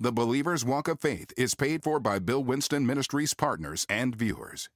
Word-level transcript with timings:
The 0.00 0.12
Believer's 0.12 0.64
Walk 0.64 0.88
of 0.88 0.98
Faith 0.98 1.32
is 1.36 1.54
paid 1.54 1.84
for 1.84 2.00
by 2.00 2.18
Bill 2.18 2.42
Winston 2.42 2.84
Ministries 2.84 3.32
partners 3.32 3.86
and 3.88 4.16
viewers. 4.16 4.68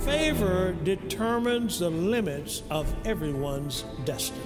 Favor 0.00 0.72
determines 0.84 1.78
the 1.78 1.90
limits 1.90 2.62
of 2.70 2.94
everyone's 3.06 3.84
destiny. 4.04 4.40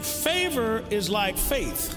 Favor 0.00 0.84
is 0.90 1.08
like 1.08 1.38
faith. 1.38 1.96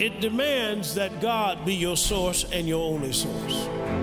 It 0.00 0.20
demands 0.20 0.94
that 0.96 1.20
God 1.20 1.64
be 1.64 1.74
your 1.74 1.96
source 1.96 2.44
and 2.52 2.66
your 2.66 2.82
only 2.82 3.12
source. 3.12 3.99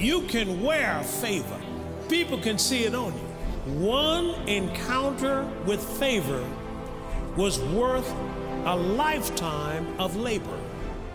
You 0.00 0.22
can 0.22 0.62
wear 0.62 1.02
favor. 1.02 1.60
People 2.08 2.38
can 2.38 2.56
see 2.56 2.84
it 2.84 2.94
on 2.94 3.12
you. 3.12 3.74
One 3.78 4.30
encounter 4.48 5.46
with 5.66 5.82
favor 5.98 6.42
was 7.36 7.60
worth 7.60 8.10
a 8.64 8.74
lifetime 8.74 9.86
of 9.98 10.16
labor. 10.16 10.58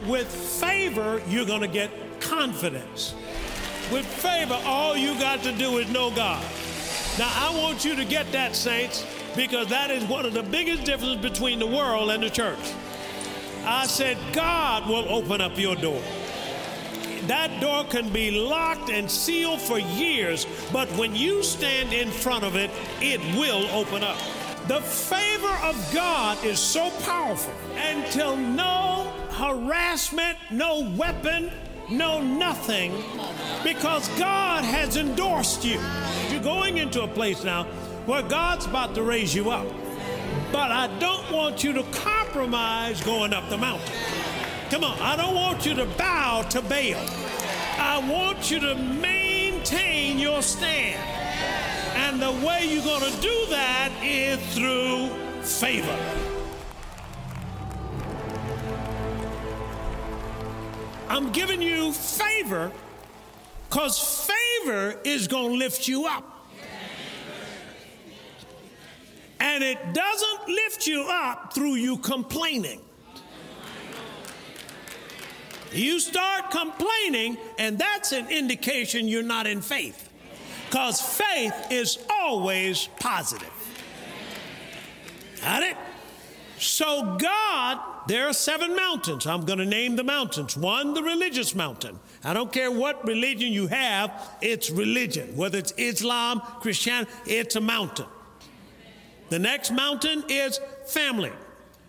With 0.05 0.27
favor, 0.27 1.19
you're 1.27 1.47
going 1.47 1.61
to 1.61 1.67
get 1.67 1.89
confidence. 2.19 3.15
With 3.91 4.05
favor, 4.05 4.59
all 4.65 4.95
you 4.95 5.17
got 5.19 5.41
to 5.43 5.51
do 5.51 5.79
is 5.79 5.89
know 5.89 6.11
God. 6.11 6.45
Now, 7.17 7.31
I 7.33 7.57
want 7.57 7.85
you 7.85 7.95
to 7.95 8.05
get 8.05 8.31
that, 8.33 8.55
saints, 8.55 9.03
because 9.35 9.67
that 9.69 9.89
is 9.89 10.03
one 10.03 10.27
of 10.27 10.33
the 10.33 10.43
biggest 10.43 10.83
differences 10.83 11.17
between 11.17 11.57
the 11.57 11.67
world 11.67 12.11
and 12.11 12.21
the 12.21 12.29
church. 12.29 12.59
I 13.65 13.87
said, 13.87 14.17
God 14.31 14.87
will 14.87 15.09
open 15.09 15.41
up 15.41 15.57
your 15.57 15.75
door. 15.75 16.01
That 17.27 17.59
door 17.59 17.85
can 17.85 18.09
be 18.09 18.29
locked 18.29 18.89
and 18.91 19.09
sealed 19.09 19.59
for 19.59 19.79
years, 19.79 20.45
but 20.71 20.87
when 20.89 21.15
you 21.15 21.41
stand 21.41 21.91
in 21.91 22.11
front 22.11 22.43
of 22.43 22.55
it, 22.55 22.69
it 23.01 23.19
will 23.35 23.67
open 23.71 24.03
up. 24.03 24.17
The 24.67 24.81
favor 24.81 25.57
of 25.63 25.91
God 25.93 26.43
is 26.43 26.59
so 26.59 26.91
powerful 27.03 27.53
until 27.77 28.35
no 28.35 29.11
harassment, 29.31 30.37
no 30.51 30.87
weapon, 30.95 31.51
no 31.89 32.21
nothing, 32.21 32.91
because 33.63 34.07
God 34.19 34.63
has 34.63 34.97
endorsed 34.97 35.65
you. 35.65 35.79
You're 36.29 36.43
going 36.43 36.77
into 36.77 37.03
a 37.03 37.07
place 37.07 37.43
now 37.43 37.63
where 38.05 38.21
God's 38.21 38.65
about 38.65 38.93
to 38.95 39.03
raise 39.03 39.33
you 39.33 39.49
up. 39.49 39.67
But 40.51 40.71
I 40.71 40.87
don't 40.99 41.31
want 41.31 41.63
you 41.63 41.73
to 41.73 41.83
compromise 41.91 43.03
going 43.03 43.33
up 43.33 43.49
the 43.49 43.57
mountain. 43.57 43.93
Come 44.75 44.83
on, 44.83 44.99
I 44.99 45.15
don't 45.15 45.35
want 45.35 45.65
you 45.65 45.73
to 45.75 45.85
bow 45.85 46.41
to 46.49 46.61
Baal. 46.61 47.01
I 47.79 48.05
want 48.09 48.51
you 48.51 48.59
to 48.59 48.75
maintain 48.75 50.19
your 50.19 50.41
stand. 50.41 50.99
And 51.95 52.21
the 52.21 52.45
way 52.45 52.65
you're 52.65 52.83
going 52.83 53.09
to 53.09 53.21
do 53.21 53.45
that 53.51 53.93
is 54.03 54.37
through 54.53 55.07
favor. 55.43 55.97
I'm 61.07 61.31
giving 61.31 61.61
you 61.61 61.93
favor 61.93 62.69
because 63.69 64.27
favor 64.27 64.99
is 65.05 65.29
going 65.29 65.53
to 65.53 65.57
lift 65.57 65.87
you 65.87 66.05
up. 66.05 66.49
And 69.39 69.63
it 69.63 69.93
doesn't 69.93 70.49
lift 70.49 70.85
you 70.85 71.07
up 71.09 71.53
through 71.53 71.75
you 71.75 71.97
complaining. 71.99 72.81
You 75.75 75.99
start 75.99 76.51
complaining, 76.51 77.37
and 77.59 77.77
that's 77.77 78.11
an 78.13 78.29
indication 78.29 79.07
you're 79.07 79.23
not 79.23 79.45
in 79.45 79.61
faith. 79.61 80.09
Because 80.65 81.01
faith 81.01 81.53
is 81.69 81.99
always 82.09 82.87
positive. 82.99 83.51
Got 85.41 85.63
it? 85.63 85.77
So, 86.57 87.17
God, 87.19 87.79
there 88.07 88.27
are 88.27 88.33
seven 88.33 88.75
mountains. 88.75 89.27
I'm 89.27 89.45
going 89.45 89.59
to 89.59 89.65
name 89.65 89.95
the 89.95 90.03
mountains. 90.03 90.55
One, 90.55 90.93
the 90.93 91.03
religious 91.03 91.53
mountain. 91.53 91.99
I 92.23 92.33
don't 92.33 92.51
care 92.51 92.71
what 92.71 93.05
religion 93.05 93.51
you 93.51 93.67
have, 93.67 94.37
it's 94.41 94.69
religion. 94.69 95.35
Whether 95.35 95.57
it's 95.57 95.73
Islam, 95.77 96.39
Christianity, 96.61 97.11
it's 97.25 97.55
a 97.55 97.61
mountain. 97.61 98.07
The 99.29 99.39
next 99.39 99.71
mountain 99.71 100.23
is 100.29 100.59
family. 100.87 101.31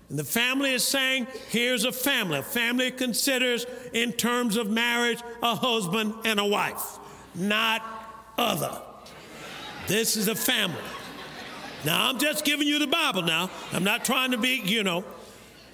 And 0.08 0.18
the 0.18 0.24
family 0.24 0.72
is 0.72 0.84
saying, 0.84 1.26
here's 1.48 1.84
a 1.84 1.92
family. 1.92 2.38
A 2.38 2.42
family 2.42 2.90
considers, 2.90 3.66
in 3.92 4.12
terms 4.12 4.56
of 4.56 4.70
marriage, 4.70 5.20
a 5.42 5.54
husband 5.54 6.14
and 6.24 6.38
a 6.38 6.44
wife, 6.44 6.98
not 7.34 7.82
other. 8.38 8.80
This 9.88 10.16
is 10.16 10.28
a 10.28 10.34
family. 10.34 10.82
Now, 11.84 12.08
I'm 12.08 12.18
just 12.18 12.44
giving 12.44 12.66
you 12.66 12.78
the 12.78 12.86
Bible 12.86 13.22
now. 13.22 13.50
I'm 13.72 13.84
not 13.84 14.04
trying 14.04 14.30
to 14.30 14.38
be, 14.38 14.60
you 14.64 14.82
know. 14.82 15.04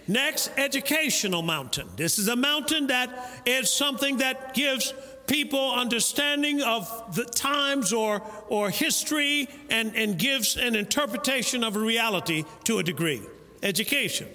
Next, 0.09 0.50
educational 0.56 1.42
mountain. 1.42 1.88
This 1.97 2.19
is 2.19 2.28
a 2.28 2.37
mountain 2.37 2.88
that 2.88 3.42
is 3.47 3.71
something 3.71 4.16
that 4.19 4.53
gives 4.53 4.92
people 5.26 5.72
understanding 5.72 6.60
of 6.60 7.15
the 7.15 7.25
times 7.25 7.92
or, 7.92 8.22
or 8.48 8.71
history 8.71 9.48
and, 9.71 9.94
and 9.94 10.19
gives 10.19 10.56
an 10.56 10.75
interpretation 10.75 11.62
of 11.62 11.76
reality 11.76 12.44
to 12.65 12.78
a 12.78 12.82
degree. 12.82 13.22
Education. 13.62 14.28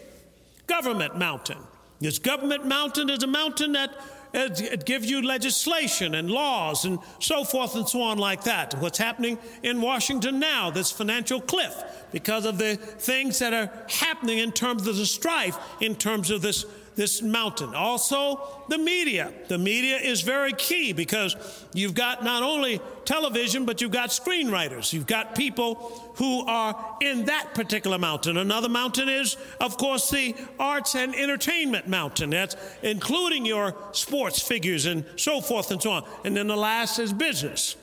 Government 0.68 1.18
mountain. 1.18 1.58
This 2.00 2.20
government 2.20 2.66
mountain 2.66 3.10
is 3.10 3.24
a 3.24 3.28
mountain 3.28 3.74
that 3.74 3.96
it 4.34 4.86
gives 4.86 5.10
you 5.10 5.22
legislation 5.22 6.16
and 6.16 6.30
laws 6.30 6.86
and 6.86 7.00
so 7.20 7.44
forth 7.44 7.76
and 7.76 7.88
so 7.88 8.02
on 8.02 8.18
like 8.18 8.44
that. 8.44 8.74
What's 8.80 8.98
happening 8.98 9.38
in 9.64 9.82
Washington 9.82 10.38
now, 10.38 10.70
this 10.70 10.92
financial 10.92 11.42
cliff, 11.42 11.74
because 12.12 12.46
of 12.46 12.58
the 12.58 12.76
things 12.76 13.40
that 13.40 13.54
are 13.54 13.72
happening 13.90 14.40
in 14.40 14.52
terms 14.52 14.86
of 14.86 14.98
the 14.98 15.06
strife, 15.06 15.58
in 15.80 15.96
terms 15.96 16.30
of 16.30 16.42
this 16.42 16.66
this 16.98 17.22
mountain. 17.22 17.76
Also, 17.76 18.42
the 18.70 18.78
media. 18.78 19.32
The 19.48 19.58
media 19.58 19.98
is 19.98 20.22
very 20.22 20.52
key 20.52 20.94
because 20.94 21.36
you've 21.74 21.94
got 21.94 22.24
not 22.24 22.42
only 22.42 22.82
television, 23.06 23.66
but 23.66 23.80
you've 23.80 23.92
got 23.92 24.10
screenwriters. 24.10 24.92
You've 24.92 25.06
got 25.06 25.36
people 25.36 25.76
who 26.16 26.46
are 26.48 26.98
in 27.00 27.26
that 27.26 27.54
particular 27.54 28.00
mountain. 28.00 28.36
Another 28.36 28.68
mountain 28.68 29.08
is, 29.10 29.38
of 29.62 29.78
course, 29.78 30.10
the 30.10 30.36
arts 30.60 30.96
and 30.96 31.16
entertainment 31.16 31.88
mountain. 31.88 32.32
That's 32.32 32.56
including 32.82 33.46
your 33.46 33.76
sports 33.92 34.42
figures 34.42 34.88
and 34.88 35.06
so 35.18 35.40
forth 35.40 35.70
and 35.70 35.82
so 35.82 35.92
on. 35.92 36.04
And 36.26 36.36
then 36.36 36.48
the 36.48 36.58
last 36.58 36.98
is 36.98 37.14
business. 37.14 37.76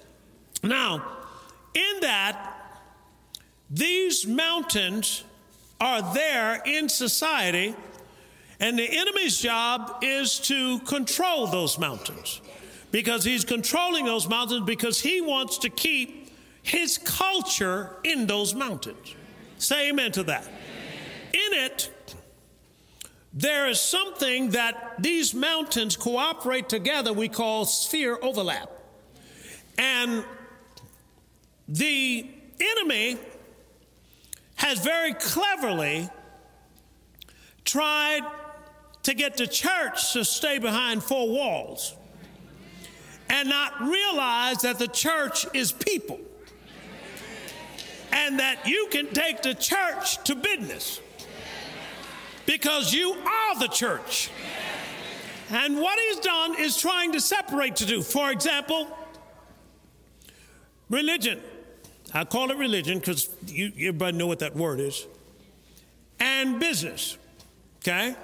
Now, 0.65 1.07
in 1.73 2.01
that, 2.01 2.51
these 3.71 4.27
mountains 4.27 5.23
are 5.81 6.15
there 6.15 6.61
in 6.67 6.89
society 6.89 7.77
and 8.65 8.79
the 8.79 8.99
enemy's 8.99 9.39
job 9.39 9.99
is 10.01 10.39
to 10.39 10.79
control 10.81 11.47
those 11.47 11.79
mountains 11.79 12.41
because 12.93 13.23
he's 13.23 13.45
controlling 13.45 14.07
those 14.07 14.27
mountains 14.27 14.65
because 14.65 14.99
he 14.99 15.21
wants 15.21 15.59
to 15.59 15.69
keep 15.69 16.31
his 16.63 16.97
culture 16.97 17.99
in 18.05 18.27
those 18.27 18.55
mountains. 18.55 19.17
Say 19.59 19.91
amen 19.91 20.13
to 20.13 20.23
that. 20.23 20.47
In 20.47 21.59
it, 21.59 21.91
there 23.35 23.69
is 23.69 23.83
something 23.83 24.49
that 24.53 24.95
these 24.99 25.35
mountains 25.35 25.95
cooperate 25.95 26.71
together, 26.71 27.13
we 27.13 27.29
call 27.29 27.67
sphere 27.67 28.19
overlap. 28.23 28.71
And 29.77 30.25
the 31.69 32.31
enemy 32.59 33.19
has 34.55 34.79
very 34.79 35.13
cleverly 35.13 36.09
tried 37.67 38.23
to 39.05 39.15
get 39.15 39.37
the 39.37 39.47
church 39.47 40.13
to 40.13 40.25
stay 40.25 40.59
behind 40.59 41.03
four 41.03 41.29
walls 41.29 41.95
and 43.29 43.49
not 43.49 43.81
realize 43.81 44.63
that 44.63 44.79
the 44.79 44.89
church 44.89 45.47
is 45.55 45.73
people 45.73 46.19
and 48.13 48.39
that 48.39 48.67
you 48.67 48.89
can 48.91 49.07
take 49.09 49.43
the 49.43 49.55
church 49.55 50.23
to 50.25 50.35
business 50.35 51.01
because 52.47 52.93
you 52.93 53.13
are 53.13 53.59
the 53.59 53.69
church. 53.69 54.31
And 55.51 55.81
what 55.81 55.99
he's 55.99 56.21
done 56.21 56.59
is 56.59 56.77
trying 56.77 57.13
to 57.13 57.21
separate 57.21 57.77
the 57.77 57.87
two. 57.87 58.03
For 58.03 58.31
example, 58.31 58.89
religion. 60.89 61.41
I 62.13 62.25
call 62.25 62.51
it 62.51 62.57
religion 62.57 62.99
because 62.99 63.29
you, 63.47 63.73
everybody 63.77 64.17
know 64.17 64.27
what 64.27 64.39
that 64.39 64.55
word 64.55 64.81
is. 64.81 65.07
And 66.21 66.61
business. 66.61 67.19
Okay? 67.79 68.15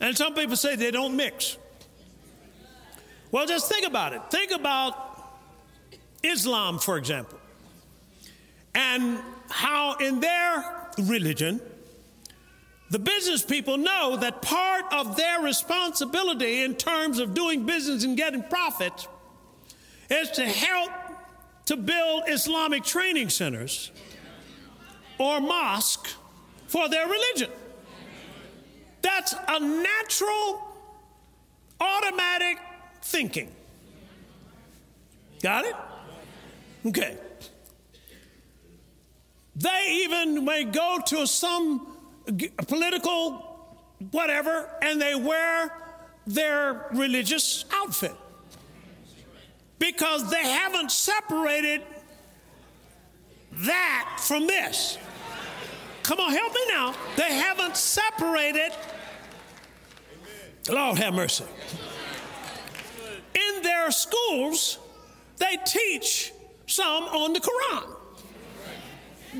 And 0.00 0.16
some 0.16 0.34
people 0.34 0.56
say 0.56 0.76
they 0.76 0.90
don't 0.90 1.16
mix. 1.16 1.56
Well, 3.30 3.46
just 3.46 3.70
think 3.70 3.86
about 3.86 4.12
it. 4.12 4.22
Think 4.30 4.52
about 4.52 5.06
Islam, 6.22 6.78
for 6.78 6.96
example, 6.96 7.38
and 8.74 9.18
how 9.48 9.96
in 9.96 10.20
their 10.20 10.88
religion, 10.98 11.60
the 12.90 12.98
business 12.98 13.42
people 13.42 13.78
know 13.78 14.16
that 14.16 14.42
part 14.42 14.84
of 14.92 15.16
their 15.16 15.40
responsibility 15.40 16.62
in 16.62 16.76
terms 16.76 17.18
of 17.18 17.34
doing 17.34 17.66
business 17.66 18.04
and 18.04 18.16
getting 18.16 18.42
profits 18.42 19.08
is 20.08 20.30
to 20.32 20.44
help 20.44 20.90
to 21.66 21.76
build 21.76 22.24
Islamic 22.28 22.84
training 22.84 23.28
centers 23.28 23.90
or 25.18 25.40
mosque 25.40 26.08
for 26.68 26.88
their 26.88 27.06
religion. 27.06 27.50
That's 29.06 29.36
a 29.46 29.60
natural, 29.60 30.60
automatic 31.80 32.58
thinking. 33.02 33.52
Got 35.40 35.64
it? 35.64 35.76
Okay. 36.86 37.16
They 39.54 40.00
even 40.02 40.44
may 40.44 40.64
go 40.64 40.98
to 41.06 41.24
some 41.24 41.86
political 42.66 43.78
whatever 44.10 44.68
and 44.82 45.00
they 45.00 45.14
wear 45.14 45.72
their 46.26 46.88
religious 46.92 47.64
outfit 47.72 48.14
because 49.78 50.28
they 50.32 50.42
haven't 50.42 50.90
separated 50.90 51.82
that 53.52 54.18
from 54.18 54.48
this. 54.48 54.98
Come 56.02 56.18
on, 56.18 56.32
help 56.32 56.52
me 56.52 56.60
now. 56.70 56.92
They 57.16 57.32
haven't 57.34 57.76
separated. 57.76 58.72
Lord 60.68 60.98
have 60.98 61.14
mercy. 61.14 61.44
In 63.34 63.62
their 63.62 63.90
schools, 63.90 64.78
they 65.38 65.56
teach 65.64 66.32
some 66.66 67.04
on 67.04 67.32
the 67.32 67.40
Quran 67.40 67.96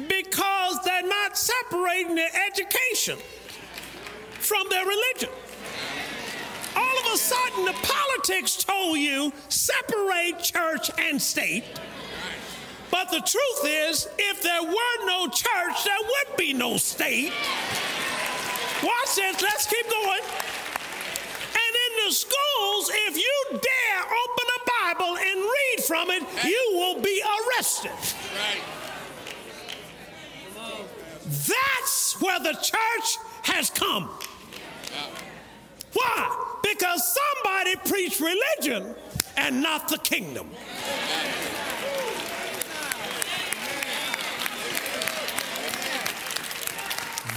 because 0.09 0.79
they're 0.85 1.07
not 1.07 1.37
separating 1.37 2.15
their 2.15 2.31
education 2.47 3.19
from 4.39 4.69
their 4.69 4.85
religion. 4.85 5.31
All 6.77 6.99
of 6.99 7.15
a 7.15 7.17
sudden, 7.17 7.65
the 7.65 7.75
politics 7.83 8.63
told 8.63 8.99
you 8.99 9.33
separate 9.49 10.39
church 10.41 10.91
and 10.99 11.21
state. 11.21 11.65
But 12.91 13.11
the 13.11 13.21
truth 13.21 13.65
is, 13.65 14.09
if 14.19 14.43
there 14.43 14.63
were 14.63 15.07
no 15.07 15.29
church, 15.29 15.85
there 15.85 15.99
would 16.01 16.37
be 16.37 16.53
no 16.53 16.77
state. 16.77 17.33
Watch 18.83 19.17
this, 19.17 19.43
let's 19.43 19.67
keep 19.67 19.89
going. 19.91 20.21
The 22.07 22.13
schools, 22.13 22.91
if 23.09 23.17
you 23.17 23.45
dare 23.51 24.05
open 24.05 24.47
a 24.55 24.95
Bible 24.95 25.17
and 25.17 25.41
read 25.41 25.85
from 25.85 26.11
it, 26.11 26.23
you 26.45 26.71
will 26.75 27.03
be 27.03 27.21
arrested. 27.21 27.91
Right. 27.91 28.63
That's 31.25 32.21
where 32.21 32.39
the 32.39 32.53
church 32.53 33.19
has 33.43 33.71
come. 33.71 34.09
Why? 35.95 36.59
Because 36.63 37.19
somebody 37.43 37.75
preached 37.89 38.21
religion 38.21 38.95
and 39.37 39.61
not 39.61 39.89
the 39.89 39.99
kingdom. 39.99 40.49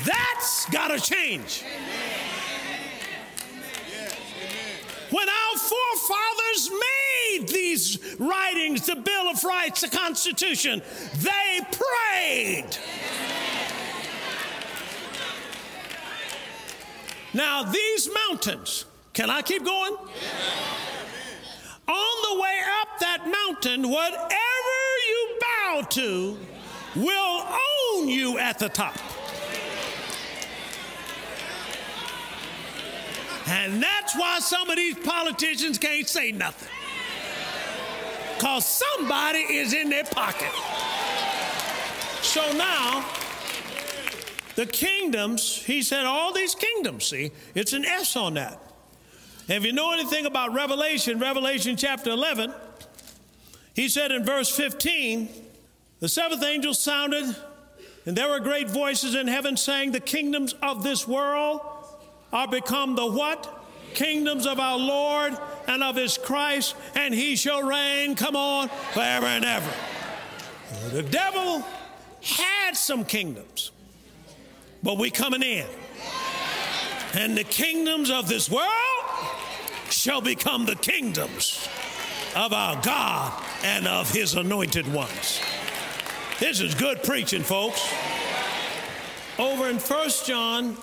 That's 0.06 0.66
got 0.69 0.89
to 0.89 1.00
change. 1.00 1.63
When 5.11 5.27
our 5.27 5.57
forefathers 5.57 6.69
made 6.69 7.47
these 7.47 8.15
writings, 8.19 8.85
the 8.85 8.95
Bill 8.95 9.29
of 9.29 9.44
Rights, 9.44 9.81
the 9.81 9.88
Constitution, 9.88 10.81
they 11.17 11.59
prayed. 11.71 12.77
Now, 17.33 17.63
these 17.63 18.09
mountains, 18.27 18.85
can 19.13 19.29
I 19.29 19.41
keep 19.41 19.63
going? 19.63 19.94
On 21.88 22.35
the 22.35 22.41
way 22.41 22.59
up 22.81 23.00
that 23.00 23.27
mountain, 23.27 23.89
whatever 23.89 24.29
you 25.07 25.39
bow 25.41 25.81
to 25.89 26.38
will 26.95 27.47
own 27.97 28.07
you 28.07 28.38
at 28.38 28.59
the 28.59 28.69
top. 28.69 28.95
And 33.50 33.81
that's 33.81 34.16
why 34.16 34.40
some 34.40 34.69
of 34.69 34.75
these 34.75 34.96
politicians 34.96 35.80
can't 35.80 36.07
say 36.07 36.31
nothing. 36.31 36.69
Because 38.36 38.66
somebody 38.66 39.40
is 39.40 39.74
in 39.74 39.90
their 39.90 40.04
pocket. 40.04 40.51
So 42.22 42.42
now, 42.54 43.06
the 44.56 44.68
kingdoms, 44.68 45.63
he 45.63 45.81
said, 45.81 46.06
all 46.06 46.31
these 46.31 46.54
kingdoms, 46.54 47.06
see, 47.06 47.31
it's 47.56 47.74
an 47.74 47.86
S 47.86 48.16
on 48.16 48.36
that. 48.36 48.62
And 49.48 49.57
if 49.57 49.66
you 49.66 49.74
know 49.74 49.94
anything 49.94 50.28
about 50.28 50.54
Revelation, 50.54 51.18
Revelation 51.18 51.75
chapter 51.75 52.12
11, 52.12 52.54
he 53.74 53.90
said 53.90 54.12
in 54.12 54.24
verse 54.24 54.56
15, 54.56 55.28
the 56.02 56.07
seventh 56.07 56.44
angel 56.44 56.75
sounded, 56.75 57.36
and 58.06 58.16
there 58.16 58.30
were 58.30 58.40
great 58.40 58.69
voices 58.69 59.16
in 59.16 59.28
heaven 59.28 59.57
saying, 59.57 59.92
The 59.92 60.00
kingdoms 60.00 60.54
of 60.62 60.84
this 60.84 61.07
world 61.07 61.62
are 62.31 62.48
become 62.48 62.96
the 62.96 63.06
what? 63.06 63.56
Kingdoms 63.94 64.46
of 64.46 64.60
our 64.60 64.78
Lord 64.78 65.38
and 65.68 65.84
of 65.84 65.96
his 65.96 66.18
Christ, 66.18 66.76
and 66.96 67.14
he 67.14 67.36
shall 67.36 67.64
reign, 67.64 68.16
come 68.16 68.36
on, 68.36 68.70
forever 68.94 69.26
and 69.26 69.46
ever. 69.46 69.72
The 70.92 71.04
devil 71.04 71.64
had 72.22 72.76
some 72.76 73.04
kingdoms 73.04 73.72
but 74.84 74.98
we 74.98 75.10
coming 75.10 75.44
in. 75.44 75.68
And 77.14 77.38
the 77.38 77.44
kingdoms 77.44 78.10
of 78.10 78.28
this 78.28 78.50
world 78.50 78.70
shall 79.90 80.22
become 80.22 80.66
the 80.66 80.76
kingdoms 80.76 81.68
of 82.36 82.54
our 82.54 82.80
God 82.81 83.44
and 83.64 83.88
of 83.88 84.12
his 84.12 84.36
anointed 84.36 84.92
ones. 84.94 85.42
This 86.40 86.62
is 86.62 86.76
good 86.76 87.04
preaching, 87.04 87.42
folks. 87.42 87.81
Over 89.38 89.70
in 89.70 89.78
1 89.78 90.10
John 90.26 90.78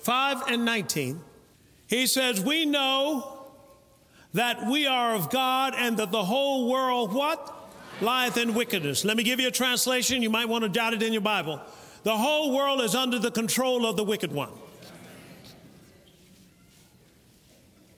5 0.00 0.48
and 0.48 0.64
19, 0.64 1.20
he 1.86 2.06
says, 2.06 2.40
We 2.40 2.64
know 2.64 3.40
that 4.32 4.66
we 4.66 4.86
are 4.86 5.14
of 5.14 5.30
God 5.30 5.74
and 5.76 5.96
that 5.96 6.10
the 6.10 6.24
whole 6.24 6.70
world, 6.70 7.12
what? 7.12 7.56
Lieth 8.00 8.36
in 8.36 8.54
wickedness. 8.54 9.04
Let 9.04 9.16
me 9.16 9.22
give 9.22 9.40
you 9.40 9.48
a 9.48 9.50
translation. 9.52 10.22
You 10.22 10.30
might 10.30 10.48
want 10.48 10.64
to 10.64 10.70
jot 10.70 10.94
it 10.94 11.02
in 11.02 11.12
your 11.12 11.20
Bible. 11.20 11.60
The 12.02 12.16
whole 12.16 12.54
world 12.54 12.80
is 12.80 12.94
under 12.94 13.18
the 13.18 13.30
control 13.30 13.84
of 13.84 13.96
the 13.96 14.04
wicked 14.04 14.32
one. 14.32 14.50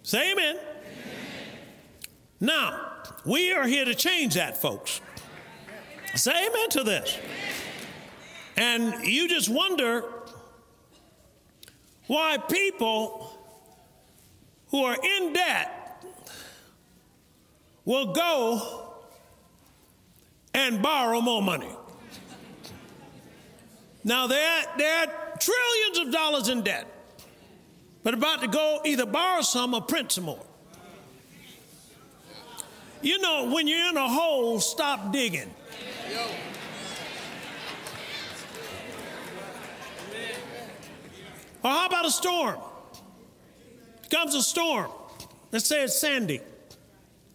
Say 0.02 0.32
amen. 0.32 0.56
amen. 0.56 0.66
Now, 2.40 2.90
we 3.24 3.52
are 3.52 3.66
here 3.66 3.84
to 3.84 3.94
change 3.94 4.34
that, 4.34 4.60
folks. 4.60 5.00
Say 6.16 6.32
amen 6.32 6.68
to 6.70 6.82
this. 6.82 7.16
And 8.56 9.06
you 9.06 9.28
just 9.28 9.48
wonder 9.48 10.04
why 12.12 12.36
people 12.36 13.32
who 14.68 14.84
are 14.84 14.98
in 15.02 15.32
debt 15.32 16.04
will 17.86 18.12
go 18.12 18.92
and 20.52 20.82
borrow 20.82 21.22
more 21.22 21.40
money. 21.40 21.74
Now 24.04 24.26
they're, 24.26 24.64
they're 24.76 25.06
trillions 25.40 26.06
of 26.06 26.12
dollars 26.12 26.48
in 26.50 26.60
debt, 26.60 26.86
but 28.02 28.12
about 28.12 28.42
to 28.42 28.48
go 28.48 28.82
either 28.84 29.06
borrow 29.06 29.40
some 29.40 29.72
or 29.72 29.80
print 29.80 30.12
some 30.12 30.24
more. 30.24 30.44
You 33.00 33.20
know, 33.20 33.50
when 33.54 33.66
you're 33.66 33.88
in 33.88 33.96
a 33.96 34.08
hole, 34.08 34.60
stop 34.60 35.14
digging. 35.14 35.50
Or 41.64 41.70
how 41.70 41.86
about 41.86 42.06
a 42.06 42.10
storm? 42.10 42.58
Comes 44.10 44.34
a 44.34 44.42
storm. 44.42 44.90
Let's 45.52 45.66
say 45.66 45.84
it's 45.84 45.98
Sandy. 45.98 46.40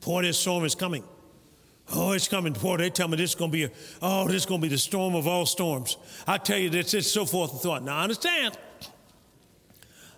Boy, 0.01 0.23
this 0.23 0.37
storm 0.37 0.63
is 0.65 0.75
coming. 0.75 1.03
Oh, 1.93 2.11
it's 2.11 2.27
coming. 2.27 2.53
Boy, 2.53 2.77
they 2.77 2.89
tell 2.89 3.07
me 3.07 3.15
this 3.17 3.31
is 3.31 3.35
going 3.35 3.51
to 3.51 3.57
be, 3.57 3.63
a, 3.63 3.71
oh, 4.01 4.27
this 4.27 4.35
is 4.37 4.45
going 4.45 4.59
to 4.59 4.65
be 4.65 4.69
the 4.69 4.77
storm 4.77 5.15
of 5.15 5.27
all 5.27 5.45
storms. 5.45 5.97
I 6.25 6.37
tell 6.37 6.57
you 6.57 6.69
this, 6.69 6.93
it's 6.93 7.11
so 7.11 7.25
forth 7.25 7.51
and 7.51 7.61
thought. 7.61 7.83
Now, 7.83 7.97
I 7.97 8.03
understand. 8.03 8.57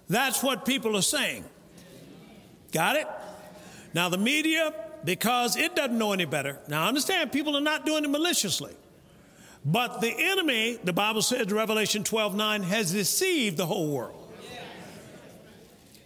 That's 0.07 0.41
what 0.41 0.65
people 0.65 0.97
are 0.97 1.03
saying. 1.03 1.45
Got 2.71 2.95
it? 2.95 3.07
Now, 3.93 4.09
the 4.09 4.17
media, 4.17 4.73
because 5.03 5.55
it 5.55 5.75
doesn't 5.75 5.97
know 5.97 6.13
any 6.13 6.25
better. 6.25 6.59
Now, 6.67 6.85
I 6.85 6.87
understand 6.87 7.31
people 7.31 7.55
are 7.55 7.61
not 7.61 7.85
doing 7.85 8.03
it 8.03 8.09
maliciously. 8.09 8.75
But 9.65 10.01
the 10.01 10.13
enemy, 10.17 10.79
the 10.83 10.93
Bible 10.93 11.21
says 11.21 11.47
in 11.47 11.53
Revelation 11.53 12.03
12 12.03 12.35
9, 12.35 12.63
has 12.63 12.91
deceived 12.91 13.57
the 13.57 13.65
whole 13.65 13.91
world. 13.91 14.15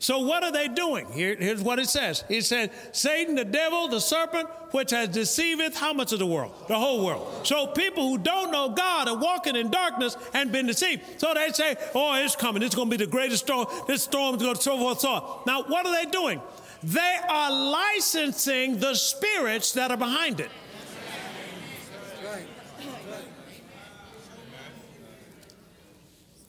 So 0.03 0.19
what 0.19 0.43
are 0.43 0.51
they 0.51 0.67
doing? 0.67 1.09
Here, 1.13 1.33
here's 1.33 1.61
what 1.61 1.79
it 1.79 1.87
says. 1.87 2.25
He 2.27 2.41
said, 2.41 2.71
Satan, 2.91 3.35
the 3.35 3.45
devil, 3.45 3.87
the 3.87 4.01
serpent, 4.01 4.49
which 4.71 4.91
has 4.91 5.07
deceived 5.07 5.77
how 5.77 5.93
much 5.93 6.11
of 6.11 6.19
the 6.19 6.25
world? 6.25 6.51
The 6.67 6.77
whole 6.77 7.05
world. 7.05 7.47
So 7.47 7.67
people 7.67 8.09
who 8.09 8.17
don't 8.17 8.51
know 8.51 8.67
God 8.67 9.07
are 9.07 9.17
walking 9.17 9.55
in 9.55 9.71
darkness 9.71 10.17
and 10.33 10.51
been 10.51 10.67
deceived. 10.67 11.21
So 11.21 11.33
they 11.33 11.51
say, 11.53 11.77
oh, 11.95 12.21
it's 12.21 12.35
coming. 12.35 12.63
It's 12.63 12.75
going 12.75 12.89
to 12.89 12.97
be 12.97 13.05
the 13.05 13.09
greatest 13.09 13.45
storm. 13.45 13.65
This 13.87 14.03
storm 14.03 14.35
is 14.35 14.41
going 14.41 14.55
to 14.55 14.61
so 14.61 14.77
forth, 14.77 14.99
so 14.99 15.09
on. 15.09 15.41
Now, 15.47 15.63
what 15.63 15.85
are 15.85 15.95
they 15.95 16.11
doing? 16.11 16.41
They 16.83 17.17
are 17.29 17.49
licensing 17.49 18.79
the 18.79 18.95
spirits 18.95 19.71
that 19.71 19.89
are 19.89 19.95
behind 19.95 20.41
it. 20.41 20.49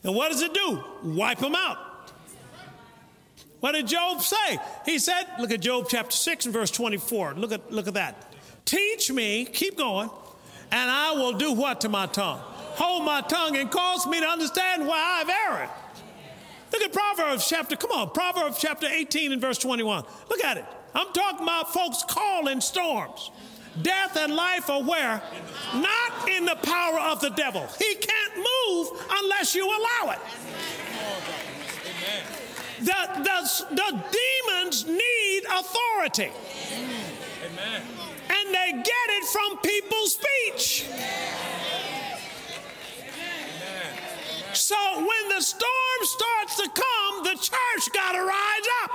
And 0.05 0.15
what 0.15 0.31
does 0.31 0.43
it 0.43 0.53
do? 0.53 0.83
Wipe 1.03 1.39
them 1.39 1.55
out. 1.55 2.11
What 3.59 3.71
did 3.71 3.87
Job 3.87 4.21
say? 4.21 4.59
He 4.85 4.99
said, 4.99 5.23
look 5.39 5.49
at 5.49 5.61
Job 5.61 5.87
chapter 5.89 6.15
6 6.15 6.45
and 6.45 6.53
verse 6.53 6.69
24. 6.69 7.33
Look 7.33 7.51
at, 7.51 7.71
look 7.73 7.87
at 7.87 7.95
that. 7.95 8.31
Teach 8.65 9.11
me, 9.11 9.45
keep 9.45 9.75
going, 9.77 10.09
and 10.71 10.91
I 10.91 11.13
will 11.13 11.33
do 11.33 11.51
what 11.51 11.81
to 11.81 11.89
my 11.89 12.05
tongue? 12.05 12.39
Hold 12.39 13.03
my 13.03 13.21
tongue 13.21 13.57
and 13.57 13.71
cause 13.71 14.05
me 14.05 14.19
to 14.19 14.27
understand 14.27 14.85
why 14.85 15.21
I've 15.21 15.29
erred. 15.29 15.69
Look 16.71 16.83
at 16.83 16.93
Proverbs 16.93 17.49
chapter, 17.49 17.75
come 17.75 17.91
on, 17.91 18.11
Proverbs 18.11 18.59
chapter 18.59 18.85
18 18.85 19.31
and 19.31 19.41
verse 19.41 19.57
21. 19.57 20.03
Look 20.29 20.43
at 20.43 20.57
it. 20.57 20.65
I'm 20.93 21.11
talking 21.13 21.41
about 21.41 21.73
folks 21.73 22.03
calling 22.07 22.61
storms. 22.61 23.31
Death 23.81 24.15
and 24.17 24.33
life 24.33 24.69
are 24.69 24.81
where? 24.81 25.21
Not 25.73 26.29
in 26.29 26.45
the 26.45 26.55
power 26.55 26.99
of 26.99 27.19
the 27.19 27.29
devil. 27.31 27.67
He 27.77 27.95
can't 27.95 28.37
move 28.37 28.87
unless 29.11 29.53
you 29.55 29.65
allow 29.65 30.11
it. 30.11 30.19
The, 32.79 33.23
the, 33.23 33.75
the 33.75 34.03
demons 34.11 34.85
need 34.85 35.41
authority. 35.59 36.31
Amen. 37.45 37.81
And 38.29 38.53
they 38.53 38.71
get 38.71 39.07
it 39.09 39.25
from 39.25 39.57
people's 39.59 40.13
speech. 40.13 40.87
So 44.53 44.75
when 44.97 45.29
the 45.35 45.41
storm 45.41 46.01
starts 46.01 46.55
to 46.57 46.69
come, 46.69 47.23
the 47.23 47.35
church 47.35 47.91
got 47.93 48.13
to 48.13 48.19
rise 48.19 48.67
up. 48.83 48.91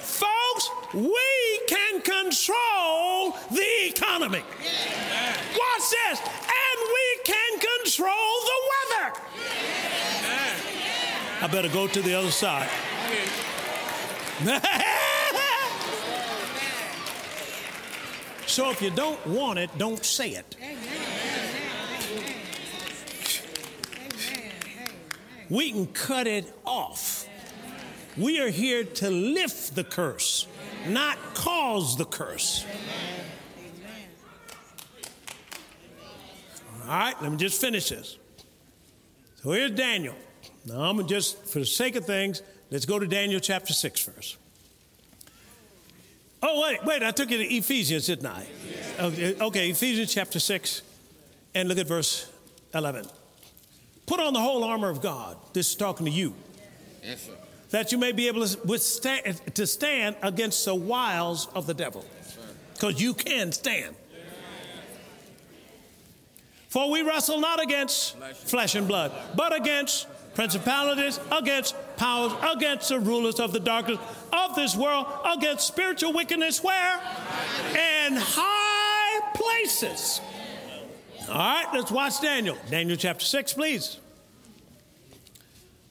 Folks, 0.00 0.70
we 0.94 1.60
can 1.68 1.83
control 2.04 3.36
the 3.50 3.86
economy. 3.86 4.38
Watch 4.38 5.90
this. 5.90 6.20
And 6.20 6.78
we 6.96 7.06
can 7.24 7.58
control 7.58 8.34
the 8.50 8.58
weather. 8.70 9.12
I 11.42 11.46
better 11.50 11.68
go 11.68 11.86
to 11.86 12.02
the 12.02 12.14
other 12.14 12.30
side. 12.30 12.68
so 18.46 18.70
if 18.70 18.82
you 18.82 18.90
don't 18.90 19.24
want 19.26 19.58
it, 19.58 19.70
don't 19.78 20.04
say 20.04 20.30
it. 20.30 20.56
We 25.50 25.72
can 25.72 25.86
cut 25.88 26.26
it 26.26 26.50
off. 26.64 27.28
We 28.16 28.40
are 28.40 28.48
here 28.48 28.82
to 28.84 29.10
lift 29.10 29.74
the 29.74 29.84
curse, 29.84 30.46
not 30.86 31.18
cause 31.34 31.96
the 31.96 32.04
curse. 32.04 32.64
All 36.82 36.88
right, 36.88 37.14
let 37.22 37.32
me 37.32 37.38
just 37.38 37.60
finish 37.60 37.88
this. 37.88 38.18
So 39.42 39.52
here's 39.52 39.70
Daniel. 39.70 40.14
Now, 40.66 40.82
I'm 40.82 40.96
going 40.96 41.06
to 41.06 41.14
just, 41.14 41.46
for 41.46 41.58
the 41.58 41.66
sake 41.66 41.96
of 41.96 42.04
things, 42.04 42.42
let's 42.70 42.86
go 42.86 42.98
to 42.98 43.06
Daniel 43.06 43.40
chapter 43.40 43.72
6 43.72 44.00
first. 44.00 44.36
Oh, 46.42 46.62
wait, 46.62 46.84
wait, 46.84 47.02
I 47.02 47.10
took 47.10 47.30
you 47.30 47.38
to 47.38 47.44
Ephesians, 47.44 48.06
didn't 48.06 48.26
I? 48.26 48.46
Okay, 49.00 49.34
okay, 49.40 49.70
Ephesians 49.70 50.12
chapter 50.12 50.38
6, 50.38 50.82
and 51.54 51.68
look 51.68 51.78
at 51.78 51.86
verse 51.86 52.30
11. 52.74 53.06
Put 54.06 54.20
on 54.20 54.34
the 54.34 54.40
whole 54.40 54.62
armor 54.64 54.90
of 54.90 55.00
God. 55.00 55.38
This 55.54 55.70
is 55.70 55.76
talking 55.76 56.04
to 56.04 56.12
you. 56.12 56.34
Yes, 57.02 57.22
sir. 57.22 57.32
That 57.74 57.90
you 57.90 57.98
may 57.98 58.12
be 58.12 58.28
able 58.28 58.46
to 58.46 58.56
withstand 58.64 59.40
to 59.56 59.66
stand 59.66 60.14
against 60.22 60.64
the 60.64 60.76
wiles 60.76 61.48
of 61.56 61.66
the 61.66 61.74
devil. 61.74 62.04
Because 62.72 63.02
you 63.02 63.14
can 63.14 63.50
stand. 63.50 63.96
For 66.68 66.88
we 66.88 67.02
wrestle 67.02 67.40
not 67.40 67.60
against 67.60 68.16
flesh 68.46 68.76
and 68.76 68.86
blood, 68.86 69.10
but 69.34 69.52
against 69.52 70.06
principalities, 70.36 71.18
against 71.32 71.74
powers, 71.96 72.30
against 72.56 72.90
the 72.90 73.00
rulers 73.00 73.40
of 73.40 73.52
the 73.52 73.58
darkness 73.58 73.98
of 74.32 74.54
this 74.54 74.76
world, 74.76 75.08
against 75.24 75.66
spiritual 75.66 76.12
wickedness 76.12 76.62
where? 76.62 76.94
In 77.72 78.14
high 78.14 79.32
places. 79.34 80.20
All 81.28 81.34
right, 81.34 81.66
let's 81.74 81.90
watch 81.90 82.20
Daniel. 82.20 82.56
Daniel 82.70 82.96
chapter 82.96 83.24
6, 83.24 83.52
please. 83.54 83.98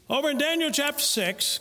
Over 0.09 0.29
in 0.29 0.37
Daniel 0.37 0.69
chapter 0.71 1.03
6, 1.03 1.59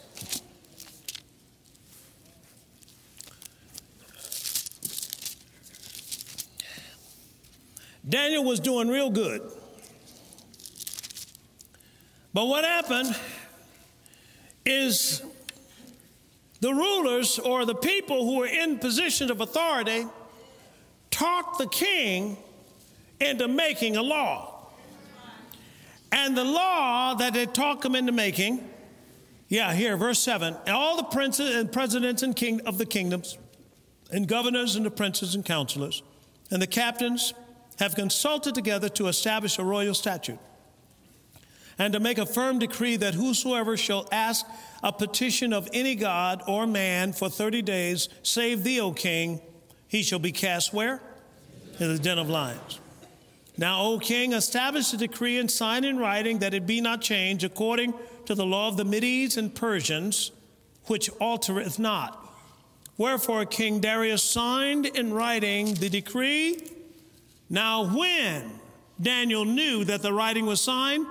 Daniel 8.09 8.45
was 8.45 8.61
doing 8.61 8.89
real 8.89 9.11
good. 9.11 9.43
But 12.35 12.47
what 12.47 12.65
happened 12.65 13.15
is 14.65 15.23
the 16.61 16.73
rulers 16.73 17.39
or 17.39 17.65
the 17.65 17.75
people 17.75 18.25
who 18.25 18.39
were 18.39 18.47
in 18.47 18.79
positions 18.79 19.31
of 19.31 19.41
authority 19.41 20.07
talked 21.11 21.59
the 21.59 21.67
king 21.69 22.37
into 23.21 23.49
making 23.49 23.97
a 23.97 24.03
law. 24.03 24.69
And 26.11 26.37
the 26.37 26.45
law 26.45 27.15
that 27.15 27.33
they 27.33 27.47
talked 27.47 27.85
him 27.85 27.95
into 27.95 28.13
making, 28.13 28.69
yeah, 29.53 29.75
here, 29.75 29.99
verse 29.99 30.19
7 30.19 30.57
all 30.69 30.97
the 30.97 31.03
princes 31.03 31.55
and 31.57 31.71
presidents 31.71 32.23
and 32.23 32.35
king 32.35 32.63
of 32.63 32.79
the 32.79 32.87
kingdoms, 32.87 33.37
and 34.11 34.27
governors 34.27 34.77
and 34.77 34.87
the 34.87 34.91
princes 34.91 35.35
and 35.35 35.45
counselors, 35.45 36.03
and 36.51 36.63
the 36.63 36.67
captains 36.67 37.35
have 37.79 37.95
consulted 37.95 38.55
together 38.55 38.89
to 38.89 39.09
establish 39.09 39.59
a 39.59 39.63
royal 39.65 39.93
statute 39.93 40.39
and 41.79 41.93
to 41.93 42.01
make 42.01 42.17
a 42.17 42.25
firm 42.25 42.61
decree 42.61 42.97
that 42.97 43.13
whosoever 43.13 43.77
shall 43.77 44.09
ask 44.11 44.47
a 44.83 44.91
petition 44.91 45.53
of 45.53 45.69
any 45.75 45.97
god 45.97 46.43
or 46.47 46.67
man 46.67 47.13
for 47.13 47.29
30 47.29 47.61
days, 47.61 48.09
save 48.23 48.65
thee, 48.65 48.81
O 48.81 48.91
king, 48.93 49.39
he 49.87 50.03
shall 50.03 50.19
be 50.19 50.33
cast 50.33 50.73
where? 50.73 51.03
In 51.79 51.95
the 51.95 51.99
den 51.99 52.19
of 52.19 52.31
lions. 52.31 52.81
Now, 53.59 53.83
O 53.83 53.99
king, 53.99 54.33
establish 54.33 54.95
a 54.95 54.97
decree 54.97 55.39
and 55.39 55.51
sign 55.51 55.85
in 55.85 55.99
writing 55.99 56.39
that 56.39 56.55
it 56.55 56.67
be 56.67 56.81
not 56.81 57.03
changed 57.03 57.45
according 57.45 57.93
to 58.27 58.35
the 58.35 58.47
law 58.47 58.69
of 58.69 58.77
the 58.77 58.85
Medes 58.85 59.37
and 59.37 59.55
Persians, 59.55 60.33
which 60.87 61.11
altereth 61.21 61.79
not. 61.79 62.19
Wherefore, 62.99 63.45
King 63.45 63.81
Darius 63.81 64.23
signed 64.23 64.87
in 64.87 65.13
writing 65.13 65.75
the 65.75 65.89
decree. 65.89 66.59
Now, 67.49 67.85
when 67.85 68.51
Daniel 69.01 69.45
knew 69.45 69.85
that 69.85 70.03
the 70.03 70.13
writing 70.13 70.47
was 70.47 70.61
signed, 70.61 71.07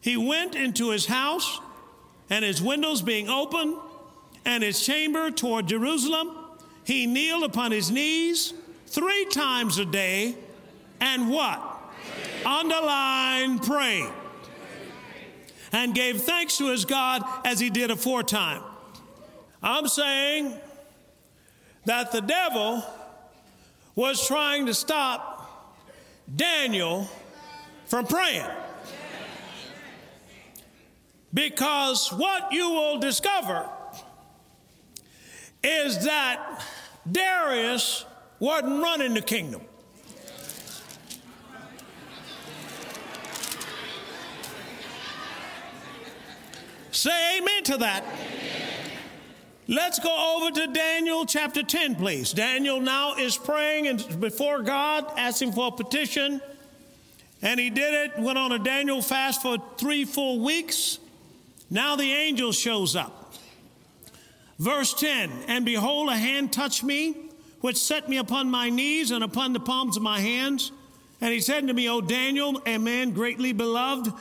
he 0.00 0.16
went 0.16 0.54
into 0.54 0.90
his 0.90 1.06
house, 1.06 1.60
and 2.28 2.44
his 2.44 2.60
windows 2.60 3.02
being 3.02 3.28
open, 3.28 3.76
and 4.44 4.62
his 4.62 4.84
chamber 4.84 5.30
toward 5.30 5.68
Jerusalem, 5.68 6.30
he 6.84 7.06
kneeled 7.06 7.44
upon 7.44 7.70
his 7.70 7.90
knees 7.90 8.54
three 8.86 9.26
times 9.26 9.78
a 9.78 9.84
day, 9.84 10.34
and 11.00 11.30
what? 11.30 11.60
Underline 12.44 13.58
pray. 13.60 14.08
And 15.72 15.94
gave 15.94 16.20
thanks 16.20 16.58
to 16.58 16.70
his 16.70 16.84
God 16.84 17.22
as 17.44 17.58
he 17.58 17.70
did 17.70 17.90
aforetime. 17.90 18.62
I'm 19.62 19.88
saying 19.88 20.52
that 21.86 22.12
the 22.12 22.20
devil 22.20 22.84
was 23.94 24.26
trying 24.26 24.66
to 24.66 24.74
stop 24.74 25.78
Daniel 26.34 27.08
from 27.86 28.06
praying. 28.06 28.46
Because 31.34 32.12
what 32.12 32.52
you 32.52 32.70
will 32.70 32.98
discover 32.98 33.68
is 35.62 36.04
that 36.04 36.62
Darius 37.10 38.04
wasn't 38.38 38.82
running 38.82 39.14
the 39.14 39.22
kingdom. 39.22 39.62
Say 47.02 47.38
amen 47.38 47.64
to 47.64 47.78
that. 47.78 48.04
Let's 49.66 49.98
go 49.98 50.36
over 50.36 50.52
to 50.52 50.72
Daniel 50.72 51.26
chapter 51.26 51.64
10, 51.64 51.96
please. 51.96 52.32
Daniel 52.32 52.80
now 52.80 53.16
is 53.16 53.36
praying 53.36 53.88
and 53.88 54.20
before 54.20 54.62
God, 54.62 55.12
asking 55.16 55.50
for 55.50 55.66
a 55.66 55.72
petition. 55.72 56.40
And 57.42 57.58
he 57.58 57.70
did 57.70 57.92
it, 57.92 58.20
went 58.20 58.38
on 58.38 58.52
a 58.52 58.58
Daniel 58.60 59.02
fast 59.02 59.42
for 59.42 59.56
three 59.78 60.04
full 60.04 60.44
weeks. 60.44 61.00
Now 61.68 61.96
the 61.96 62.08
angel 62.08 62.52
shows 62.52 62.94
up. 62.94 63.34
Verse 64.60 64.94
10 64.94 65.28
And 65.48 65.64
behold, 65.64 66.08
a 66.08 66.16
hand 66.16 66.52
touched 66.52 66.84
me, 66.84 67.16
which 67.62 67.78
set 67.78 68.08
me 68.08 68.18
upon 68.18 68.48
my 68.48 68.70
knees 68.70 69.10
and 69.10 69.24
upon 69.24 69.54
the 69.54 69.58
palms 69.58 69.96
of 69.96 70.04
my 70.04 70.20
hands. 70.20 70.70
And 71.20 71.32
he 71.32 71.40
said 71.40 71.66
to 71.66 71.74
me, 71.74 71.88
O 71.88 72.00
Daniel, 72.00 72.62
a 72.64 72.78
man 72.78 73.10
greatly 73.10 73.52
beloved, 73.52 74.12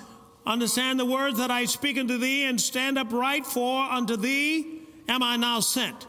understand 0.45 0.99
the 0.99 1.05
words 1.05 1.37
that 1.37 1.51
I 1.51 1.65
speak 1.65 1.97
unto 1.97 2.17
thee, 2.17 2.45
and 2.45 2.59
stand 2.59 2.97
upright, 2.97 3.45
for 3.45 3.81
unto 3.83 4.15
thee 4.15 4.81
am 5.07 5.23
I 5.23 5.37
now 5.37 5.59
sent. 5.59 6.07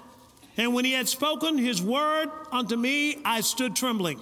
And 0.57 0.75
when 0.75 0.85
he 0.85 0.93
had 0.93 1.09
spoken 1.09 1.59
his 1.59 1.83
word 1.83 2.29
unto 2.51 2.77
me, 2.77 3.19
I 3.25 3.41
stood 3.41 3.75
trembling. 3.75 4.21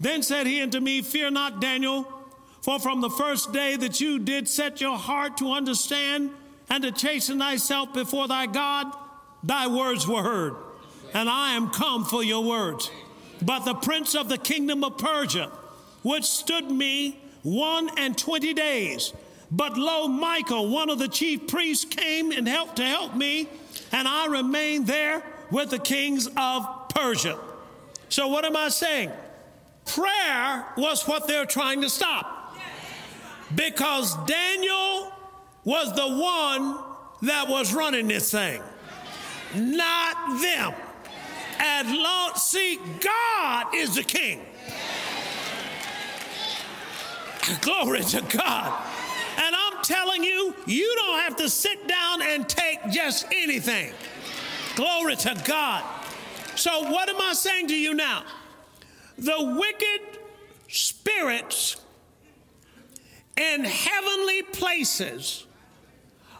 Then 0.00 0.22
said 0.22 0.46
he 0.46 0.60
unto 0.60 0.80
me, 0.80 1.02
Fear 1.02 1.30
not, 1.30 1.60
Daniel, 1.60 2.06
for 2.60 2.78
from 2.78 3.00
the 3.00 3.10
first 3.10 3.52
day 3.52 3.76
that 3.76 4.00
you 4.00 4.18
did 4.18 4.48
set 4.48 4.80
your 4.80 4.98
heart 4.98 5.38
to 5.38 5.52
understand 5.52 6.30
and 6.68 6.82
to 6.82 6.92
chasten 6.92 7.38
thyself 7.38 7.92
before 7.92 8.28
thy 8.28 8.46
God, 8.46 8.92
thy 9.42 9.66
words 9.66 10.06
were 10.06 10.22
heard, 10.22 10.54
and 11.12 11.28
I 11.28 11.54
am 11.54 11.70
come 11.70 12.04
for 12.04 12.22
your 12.24 12.42
words. 12.42 12.90
But 13.42 13.64
the 13.64 13.74
prince 13.74 14.14
of 14.14 14.28
the 14.28 14.38
kingdom 14.38 14.82
of 14.84 14.98
Persia 14.98 15.50
withstood 16.02 16.70
me 16.70 17.18
one 17.42 17.90
and 17.98 18.16
twenty 18.16 18.54
days. 18.54 19.12
But 19.50 19.76
lo, 19.76 20.08
Michael, 20.08 20.68
one 20.68 20.90
of 20.90 20.98
the 20.98 21.08
chief 21.08 21.46
priests, 21.46 21.84
came 21.84 22.32
and 22.32 22.48
helped 22.48 22.76
to 22.76 22.84
help 22.84 23.14
me, 23.14 23.48
and 23.92 24.08
I 24.08 24.26
remained 24.26 24.86
there 24.86 25.22
with 25.50 25.70
the 25.70 25.78
kings 25.78 26.28
of 26.36 26.88
Persia. 26.88 27.38
So, 28.08 28.28
what 28.28 28.44
am 28.44 28.56
I 28.56 28.68
saying? 28.68 29.10
Prayer 29.86 30.66
was 30.76 31.06
what 31.06 31.26
they're 31.26 31.46
trying 31.46 31.82
to 31.82 31.90
stop. 31.90 32.56
Because 33.54 34.16
Daniel 34.24 35.12
was 35.64 35.94
the 35.94 36.08
one 36.08 36.78
that 37.22 37.48
was 37.48 37.74
running 37.74 38.08
this 38.08 38.30
thing, 38.30 38.62
not 39.54 40.40
them. 40.40 40.74
As 41.58 41.86
long, 41.86 42.32
see, 42.36 42.78
God 43.00 43.74
is 43.74 43.94
the 43.94 44.02
king. 44.02 44.40
Glory 47.60 48.02
to 48.02 48.22
God. 48.22 48.93
Telling 49.84 50.24
you, 50.24 50.54
you 50.66 50.94
don't 50.96 51.20
have 51.20 51.36
to 51.36 51.48
sit 51.50 51.86
down 51.86 52.22
and 52.22 52.48
take 52.48 52.78
just 52.90 53.26
anything. 53.30 53.92
Glory 54.76 55.14
to 55.16 55.40
God. 55.44 55.84
So, 56.56 56.90
what 56.90 57.08
am 57.10 57.20
I 57.20 57.34
saying 57.34 57.68
to 57.68 57.76
you 57.76 57.92
now? 57.92 58.24
The 59.18 59.56
wicked 59.58 60.18
spirits 60.68 61.76
in 63.36 63.64
heavenly 63.64 64.42
places 64.42 65.46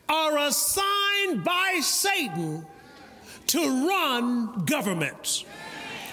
are 0.08 0.38
assigned 0.38 1.44
by 1.44 1.80
Satan 1.82 2.66
to 3.48 3.86
run 3.86 4.64
governments. 4.64 5.44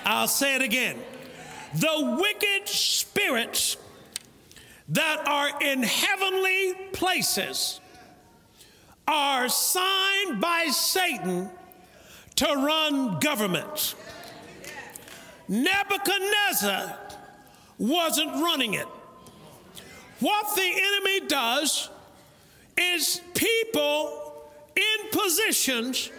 I'll 0.05 0.27
say 0.27 0.55
it 0.55 0.61
again. 0.61 0.97
The 1.75 2.17
wicked 2.19 2.67
spirits 2.67 3.77
that 4.91 5.25
are 5.25 5.62
in 5.62 5.83
heavenly 5.83 6.74
places 6.91 7.79
are 9.07 9.48
signed 9.48 10.41
by 10.41 10.67
Satan 10.69 11.50
to 12.36 12.45
run 12.45 13.19
governments. 13.19 13.95
Nebuchadnezzar 15.48 16.98
wasn't 17.77 18.31
running 18.33 18.74
it. 18.74 18.88
What 20.19 20.55
the 20.55 20.62
enemy 20.62 21.27
does 21.27 21.89
is 22.77 23.21
people 23.33 24.33
in 24.75 25.10
positions 25.12 26.12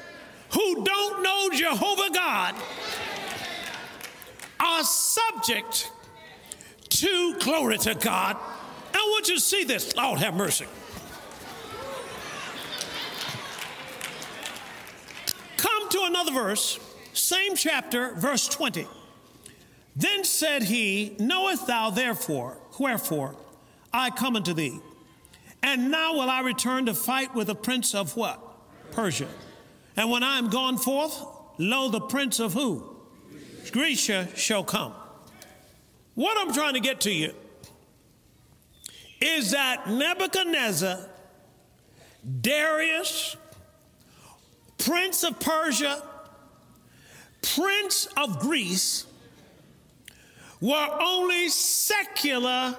who 0.51 0.85
don't 0.85 1.23
know 1.23 1.51
Jehovah 1.53 2.11
God 2.13 2.55
are 4.61 4.83
subject 4.83 5.91
to 6.89 7.37
glory 7.41 7.79
to 7.79 7.95
God. 7.95 8.37
I 8.95 9.09
want 9.11 9.29
you 9.29 9.35
to 9.37 9.41
see 9.41 9.65
this. 9.65 9.95
Lord 9.97 10.19
have 10.21 10.35
mercy. 10.35 10.67
Come 15.57 15.89
to 15.91 16.03
another 16.05 16.33
verse, 16.33 16.79
same 17.13 17.55
chapter, 17.57 18.15
verse 18.15 18.49
20. 18.49 18.87
Then 19.95 20.25
said 20.25 20.65
he, 20.65 21.17
Knowest 21.19 21.67
thou 21.67 21.91
therefore, 21.91 22.59
wherefore 22.79 23.37
I 23.93 24.11
come 24.11 24.37
unto 24.37 24.55
thee? 24.55 24.81
And 25.63 25.91
now 25.91 26.15
will 26.15 26.29
I 26.31 26.41
return 26.41 26.87
to 26.87 26.95
fight 26.95 27.35
with 27.35 27.47
the 27.47 27.55
prince 27.55 27.95
of 27.95 28.17
what? 28.17 28.41
Persia. 28.91 29.29
And 29.97 30.11
when 30.11 30.23
I 30.23 30.39
am 30.39 30.49
gone 30.49 30.79
forth, 30.79 31.23
lo, 31.59 31.89
the 31.89 32.01
prince 32.01 32.41
of 32.41 32.55
who? 32.55 32.97
Grecia 33.71 34.29
shall 34.35 34.65
come. 34.65 34.95
What 36.15 36.37
I'm 36.39 36.53
trying 36.53 36.75
to 36.75 36.81
get 36.81 37.01
to 37.03 37.13
you 37.13 37.35
is 39.23 39.53
that 39.53 39.89
Nebuchadnezzar, 39.89 40.99
Darius, 42.41 43.37
prince 44.79 45.23
of 45.23 45.39
Persia, 45.39 46.03
prince 47.41 48.09
of 48.17 48.41
Greece, 48.41 49.07
were 50.61 50.89
only 51.01 51.49
secular 51.49 52.77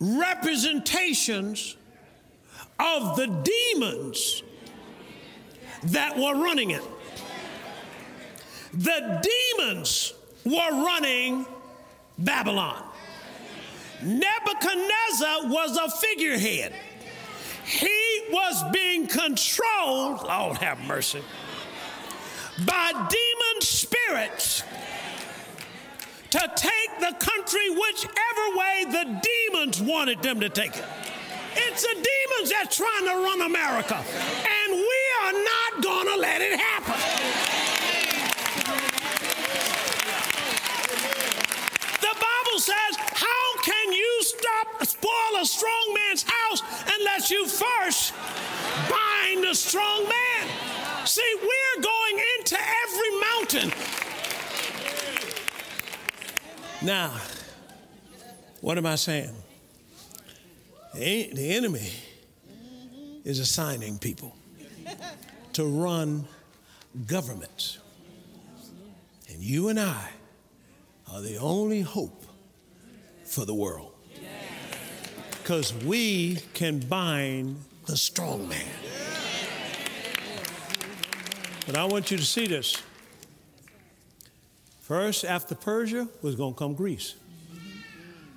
representations 0.00 1.76
of 2.80 3.16
the 3.16 3.26
demons 3.26 4.42
that 5.84 6.16
were 6.16 6.34
running 6.34 6.72
it. 6.72 6.82
The 8.74 9.24
demons 9.56 10.14
were 10.44 10.84
running 10.84 11.46
Babylon. 12.18 12.82
Nebuchadnezzar 14.02 15.48
was 15.48 15.76
a 15.76 15.90
figurehead. 15.90 16.72
He 17.64 18.22
was 18.30 18.64
being 18.72 19.06
controlled, 19.06 20.22
Lord 20.22 20.58
have 20.58 20.80
mercy, 20.86 21.22
by 22.64 22.92
demon 22.92 23.60
spirits 23.60 24.62
to 26.30 26.38
take 26.56 27.00
the 27.00 27.14
country 27.18 27.70
whichever 27.70 28.56
way 28.56 28.84
the 28.90 29.22
demons 29.50 29.80
wanted 29.82 30.22
them 30.22 30.40
to 30.40 30.48
take 30.48 30.76
it. 30.76 30.84
It's 31.56 31.82
the 31.82 31.94
demons 31.94 32.50
that's 32.50 32.76
trying 32.76 33.04
to 33.04 33.14
run 33.14 33.42
America, 33.42 33.96
and 33.96 34.72
we 34.72 35.00
are 35.22 35.32
not 35.32 35.82
going 35.82 36.06
to 36.06 36.16
let 36.20 36.40
it 36.40 36.58
happen. 36.58 36.94
The 42.00 42.14
Bible 42.14 42.58
says, 42.60 42.87
spoil 45.00 45.42
a 45.42 45.46
strong 45.46 45.94
man's 45.94 46.24
house 46.26 46.62
unless 46.98 47.30
you 47.30 47.46
first 47.46 48.14
bind 48.90 49.44
the 49.44 49.54
strong 49.54 50.04
man? 50.04 51.06
See, 51.06 51.34
we're 51.40 51.82
going 51.82 52.20
into 52.38 52.56
every 52.56 53.20
mountain 53.20 53.72
now, 56.80 57.12
what 58.60 58.78
am 58.78 58.86
I 58.86 58.94
saying? 58.94 59.34
The 60.94 61.56
enemy 61.56 61.90
is 63.24 63.40
assigning 63.40 63.98
people 63.98 64.36
to 65.54 65.64
run 65.64 66.26
governments. 67.06 67.78
And 69.28 69.42
you 69.42 69.68
and 69.68 69.80
I 69.80 70.08
are 71.12 71.20
the 71.20 71.38
only 71.38 71.80
hope 71.80 72.24
for 73.24 73.44
the 73.44 73.54
world. 73.54 73.92
Because 75.48 75.72
we 75.72 76.36
can 76.52 76.78
bind 76.78 77.56
the 77.86 77.96
strong 77.96 78.50
man. 78.50 78.66
But 81.64 81.74
I 81.74 81.86
want 81.86 82.10
you 82.10 82.18
to 82.18 82.22
see 82.22 82.46
this. 82.46 82.76
First, 84.82 85.24
after 85.24 85.54
Persia, 85.54 86.06
was 86.20 86.34
going 86.34 86.52
to 86.52 86.58
come 86.58 86.74
Greece. 86.74 87.14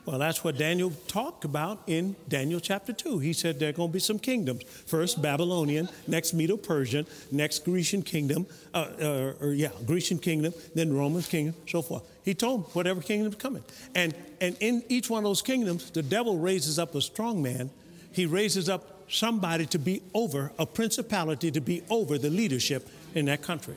Well, 0.05 0.19
that's 0.19 0.41
what 0.45 0.57
Daniel 0.57 0.93
talked 1.09 1.43
about 1.43 1.81
in 1.85 2.15
Daniel 2.29 2.61
chapter 2.61 2.93
2. 2.93 3.19
He 3.19 3.33
said 3.33 3.59
there 3.59 3.67
are 3.67 3.73
going 3.73 3.89
to 3.89 3.93
be 3.93 3.99
some 3.99 4.17
kingdoms. 4.17 4.63
First, 4.63 5.21
Babylonian, 5.21 5.89
next, 6.07 6.33
Medo 6.33 6.55
Persian, 6.55 7.05
next, 7.29 7.65
Grecian 7.65 8.03
kingdom, 8.03 8.47
uh, 8.73 8.87
uh, 9.01 9.33
or 9.41 9.51
yeah, 9.51 9.71
Grecian 9.85 10.17
kingdom, 10.17 10.53
then 10.75 10.95
Roman 10.95 11.23
kingdom, 11.23 11.55
so 11.67 11.81
forth. 11.81 12.03
He 12.23 12.33
told 12.33 12.63
them 12.63 12.71
whatever 12.73 13.01
kingdom's 13.01 13.35
coming. 13.35 13.63
And, 13.95 14.13
and 14.39 14.55
in 14.59 14.83
each 14.89 15.09
one 15.09 15.19
of 15.19 15.29
those 15.29 15.41
kingdoms, 15.41 15.89
the 15.91 16.03
devil 16.03 16.37
raises 16.37 16.77
up 16.77 16.93
a 16.95 17.01
strong 17.01 17.41
man. 17.41 17.71
He 18.11 18.25
raises 18.25 18.69
up 18.69 19.01
somebody 19.09 19.65
to 19.67 19.79
be 19.79 20.01
over, 20.13 20.51
a 20.59 20.65
principality 20.65 21.51
to 21.51 21.61
be 21.61 21.83
over 21.89 22.17
the 22.17 22.29
leadership 22.29 22.87
in 23.15 23.25
that 23.25 23.41
country. 23.41 23.75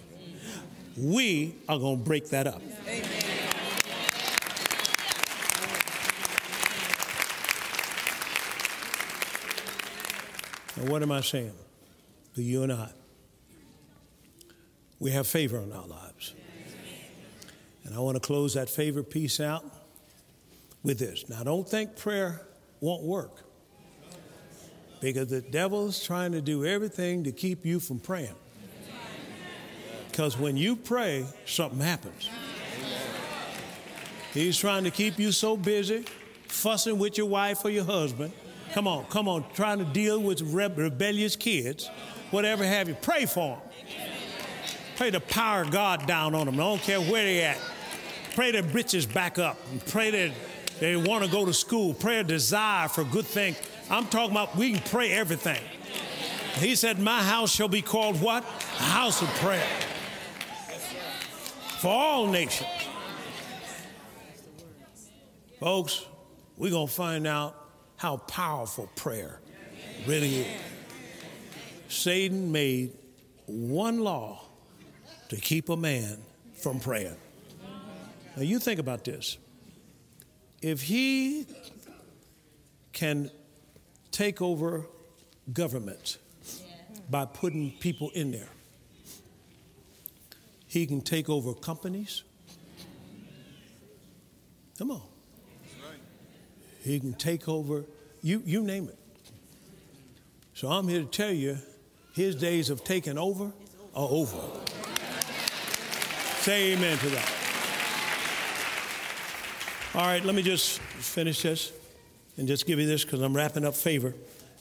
We 0.96 1.54
are 1.68 1.78
going 1.78 1.98
to 1.98 2.04
break 2.04 2.28
that 2.30 2.46
up. 2.46 2.62
Amen. 2.86 3.24
And 10.76 10.88
what 10.88 11.02
am 11.02 11.12
I 11.12 11.20
saying? 11.20 11.52
To 12.34 12.42
you 12.42 12.62
and 12.62 12.72
I. 12.72 12.90
We 14.98 15.10
have 15.12 15.26
favor 15.26 15.58
in 15.58 15.72
our 15.72 15.86
lives. 15.86 16.34
And 17.84 17.94
I 17.94 17.98
want 17.98 18.16
to 18.16 18.20
close 18.20 18.54
that 18.54 18.68
favor 18.68 19.02
piece 19.02 19.40
out 19.40 19.64
with 20.82 20.98
this. 20.98 21.28
Now, 21.28 21.42
don't 21.42 21.68
think 21.68 21.96
prayer 21.96 22.40
won't 22.80 23.02
work 23.02 23.42
because 25.00 25.28
the 25.28 25.42
devil's 25.42 26.02
trying 26.02 26.32
to 26.32 26.40
do 26.40 26.64
everything 26.64 27.24
to 27.24 27.32
keep 27.32 27.66
you 27.66 27.78
from 27.78 27.98
praying. 27.98 28.34
Because 30.10 30.38
when 30.38 30.56
you 30.56 30.76
pray, 30.76 31.26
something 31.44 31.80
happens. 31.80 32.30
He's 34.32 34.56
trying 34.56 34.84
to 34.84 34.90
keep 34.90 35.18
you 35.18 35.30
so 35.32 35.56
busy, 35.56 36.04
fussing 36.48 36.98
with 36.98 37.18
your 37.18 37.26
wife 37.26 37.64
or 37.64 37.70
your 37.70 37.84
husband. 37.84 38.32
Come 38.72 38.88
on, 38.88 39.04
come 39.06 39.28
on, 39.28 39.44
trying 39.54 39.78
to 39.78 39.84
deal 39.84 40.20
with 40.20 40.40
rebellious 40.40 41.36
kids, 41.36 41.88
whatever 42.30 42.64
have 42.64 42.88
you. 42.88 42.94
Pray 42.94 43.26
for 43.26 43.58
them. 43.58 43.70
Pray 44.96 45.10
the 45.10 45.20
power 45.20 45.62
of 45.62 45.70
God 45.70 46.06
down 46.06 46.34
on 46.34 46.46
them. 46.46 46.54
I 46.54 46.58
don't 46.58 46.80
care 46.80 47.00
where 47.00 47.24
they 47.24 47.42
at. 47.42 47.58
Pray 48.34 48.50
their 48.50 48.62
britches 48.62 49.06
back 49.06 49.38
up. 49.38 49.58
Pray 49.86 50.10
that 50.10 50.32
they 50.80 50.96
want 50.96 51.24
to 51.24 51.30
go 51.30 51.44
to 51.44 51.54
school. 51.54 51.94
Pray 51.94 52.18
a 52.18 52.24
desire 52.24 52.88
for 52.88 53.04
good 53.04 53.26
things. 53.26 53.56
I'm 53.88 54.06
talking 54.06 54.32
about 54.32 54.56
we 54.56 54.72
can 54.72 54.82
pray 54.90 55.12
everything. 55.12 55.62
He 56.56 56.74
said, 56.74 56.98
My 56.98 57.22
house 57.22 57.52
shall 57.54 57.68
be 57.68 57.82
called 57.82 58.20
what? 58.20 58.42
A 58.42 58.82
house 58.82 59.22
of 59.22 59.28
prayer 59.34 59.66
for 61.78 61.88
all 61.88 62.26
nations. 62.26 62.70
Folks, 65.60 66.04
we're 66.56 66.70
going 66.70 66.88
to 66.88 66.92
find 66.92 67.26
out 67.26 67.54
how 67.96 68.16
powerful 68.16 68.88
prayer 68.96 69.40
really 70.06 70.40
is. 70.40 70.60
Satan 71.88 72.50
made 72.50 72.92
one 73.46 74.00
law 74.00 74.42
to 75.28 75.36
keep 75.36 75.68
a 75.68 75.76
man 75.76 76.18
from 76.54 76.80
praying. 76.80 77.16
Now, 78.36 78.42
you 78.42 78.58
think 78.58 78.80
about 78.80 79.04
this. 79.04 79.38
If 80.60 80.82
he 80.82 81.46
can 82.92 83.30
take 84.10 84.40
over 84.40 84.86
government 85.52 86.18
by 87.10 87.26
putting 87.26 87.72
people 87.72 88.10
in 88.14 88.32
there, 88.32 88.48
he 90.66 90.86
can 90.86 91.00
take 91.00 91.28
over 91.28 91.54
companies. 91.54 92.24
Come 94.78 94.90
on. 94.90 95.02
He 96.82 96.98
can 96.98 97.14
take 97.14 97.48
over, 97.48 97.84
you, 98.22 98.42
you 98.44 98.62
name 98.62 98.88
it. 98.88 98.98
So 100.54 100.68
I'm 100.68 100.88
here 100.88 101.00
to 101.00 101.06
tell 101.06 101.30
you 101.30 101.58
his 102.14 102.34
days 102.34 102.70
of 102.70 102.84
taking 102.84 103.18
over 103.18 103.52
are 103.94 104.08
over. 104.10 104.38
Say 106.40 106.72
amen 106.72 106.98
to 106.98 107.08
that. 107.10 107.43
All 109.96 110.00
right, 110.00 110.24
let 110.24 110.34
me 110.34 110.42
just 110.42 110.80
finish 110.80 111.42
this 111.42 111.72
and 112.36 112.48
just 112.48 112.66
give 112.66 112.80
you 112.80 112.86
this 112.86 113.04
because 113.04 113.20
I'm 113.20 113.32
wrapping 113.32 113.64
up 113.64 113.76
favor. 113.76 114.12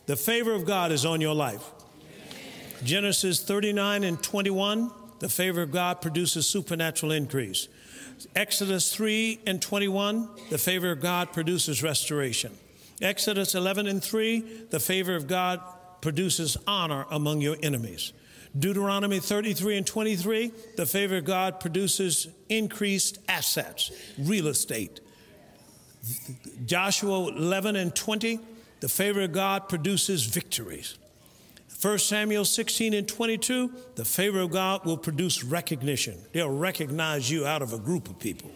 The 0.05 0.15
favor 0.15 0.53
of 0.53 0.63
God 0.63 0.91
is 0.91 1.05
on 1.05 1.21
your 1.21 1.33
life. 1.33 1.63
Genesis 2.83 3.41
39 3.41 4.03
and 4.03 4.21
21, 4.21 4.91
the 5.17 5.29
favor 5.29 5.63
of 5.63 5.71
God 5.71 6.01
produces 6.01 6.45
supernatural 6.45 7.11
increase. 7.11 7.67
Exodus 8.35 8.93
3 8.93 9.39
and 9.47 9.59
21, 9.59 10.29
the 10.51 10.59
favor 10.59 10.91
of 10.91 11.01
God 11.01 11.33
produces 11.33 11.81
restoration. 11.81 12.51
Exodus 13.01 13.55
11 13.55 13.87
and 13.87 14.03
3, 14.03 14.39
the 14.69 14.79
favor 14.79 15.15
of 15.15 15.25
God 15.25 15.59
produces 16.01 16.57
honor 16.67 17.07
among 17.09 17.41
your 17.41 17.57
enemies. 17.63 18.13
Deuteronomy 18.59 19.19
33 19.19 19.77
and 19.77 19.87
23, 19.87 20.51
the 20.77 20.85
favor 20.85 21.17
of 21.17 21.25
God 21.25 21.59
produces 21.59 22.27
increased 22.49 23.17
assets, 23.27 23.91
real 24.19 24.45
estate. 24.45 24.99
Joshua 26.65 27.29
11 27.29 27.75
and 27.75 27.95
20, 27.95 28.39
the 28.79 28.89
favor 28.89 29.21
of 29.21 29.31
God 29.31 29.69
produces 29.69 30.25
victories. 30.25 30.97
1 31.81 31.99
Samuel 31.99 32.45
16 32.45 32.93
and 32.93 33.07
22, 33.07 33.71
the 33.95 34.05
favor 34.05 34.39
of 34.39 34.51
God 34.51 34.85
will 34.85 34.97
produce 34.97 35.43
recognition. 35.43 36.17
They'll 36.31 36.49
recognize 36.49 37.29
you 37.29 37.45
out 37.45 37.61
of 37.61 37.73
a 37.73 37.77
group 37.77 38.09
of 38.09 38.19
people. 38.19 38.51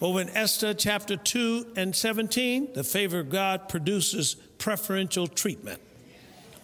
Over 0.00 0.20
in 0.20 0.28
Esther 0.30 0.74
chapter 0.74 1.16
2 1.16 1.74
and 1.76 1.94
17, 1.94 2.72
the 2.74 2.82
favor 2.82 3.20
of 3.20 3.30
God 3.30 3.68
produces 3.68 4.34
preferential 4.58 5.26
treatment. 5.26 5.80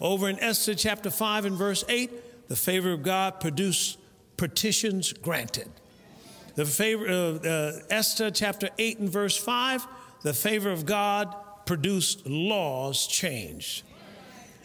Over 0.00 0.28
in 0.28 0.40
Esther 0.40 0.74
chapter 0.74 1.10
5 1.10 1.44
and 1.44 1.56
verse 1.56 1.84
8, 1.88 2.48
the 2.48 2.56
favor 2.56 2.92
of 2.92 3.02
God 3.02 3.40
produced 3.40 3.98
petitions 4.36 5.12
granted. 5.12 5.70
The 6.56 6.64
favor 6.64 7.06
of 7.06 7.44
uh, 7.44 7.72
Esther 7.90 8.30
chapter 8.30 8.70
8 8.78 8.98
and 9.00 9.10
verse 9.10 9.36
5, 9.36 9.86
the 10.22 10.32
favor 10.32 10.70
of 10.70 10.86
God 10.86 11.34
produced 11.66 12.26
laws 12.26 13.06
changed. 13.06 13.82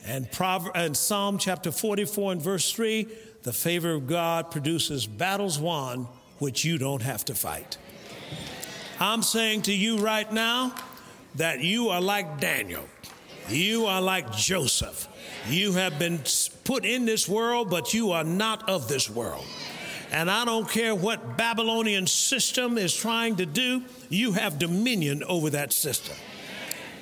And, 0.06 0.32
Proverbs, 0.32 0.72
and 0.76 0.96
Psalm 0.96 1.38
chapter 1.38 1.70
44 1.70 2.32
and 2.32 2.42
verse 2.42 2.72
3, 2.72 3.08
the 3.44 3.52
favor 3.52 3.92
of 3.92 4.08
God 4.08 4.52
produces 4.52 5.06
battles 5.06 5.60
won 5.60 6.08
which 6.40 6.64
you 6.64 6.78
don't 6.78 7.02
have 7.02 7.26
to 7.26 7.36
fight. 7.36 7.78
I'm 9.00 9.22
saying 9.22 9.64
to 9.64 9.74
you 9.74 9.98
right 9.98 10.32
now 10.32 10.74
that 11.36 11.60
you 11.60 11.90
are 11.90 12.02
like 12.02 12.40
Daniel. 12.40 12.88
You 13.50 13.88
are 13.88 14.02
like 14.02 14.32
Joseph. 14.32 15.08
You 15.50 15.74
have 15.74 16.00
been 16.00 16.22
put 16.64 16.86
in 16.86 17.06
this 17.06 17.28
world, 17.28 17.70
but 17.70 17.94
you 17.94 18.12
are 18.12 18.24
not 18.24 18.70
of 18.70 18.88
this 18.88 19.10
world. 19.10 19.46
And 20.12 20.30
I 20.30 20.44
don't 20.44 20.70
care 20.70 20.94
what 20.94 21.38
Babylonian 21.38 22.06
system 22.06 22.78
is 22.78 22.94
trying 22.94 23.38
to 23.38 23.46
do, 23.46 23.84
you 24.10 24.34
have 24.34 24.60
dominion 24.60 25.24
over 25.24 25.50
that 25.52 25.72
system. 25.72 26.16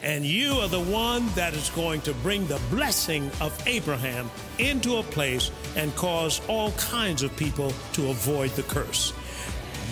And 0.03 0.23
you 0.23 0.53
are 0.53 0.67
the 0.67 0.79
one 0.79 1.27
that 1.29 1.55
is 1.55 1.69
going 1.71 2.01
to 2.01 2.13
bring 2.13 2.45
the 2.45 2.61
blessing 2.69 3.29
of 3.41 3.59
Abraham 3.67 4.29
into 4.59 4.97
a 4.97 5.03
place 5.03 5.51
and 5.75 5.93
cause 5.95 6.39
all 6.47 6.71
kinds 6.73 7.23
of 7.23 7.35
people 7.35 7.73
to 7.93 8.09
avoid 8.09 8.51
the 8.51 8.63
curse. 8.63 9.11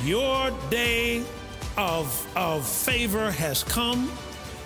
Your 0.06 0.52
day 0.70 1.26
of, 1.76 2.38
of 2.38 2.66
favor 2.68 3.32
has 3.32 3.64
come, 3.64 4.12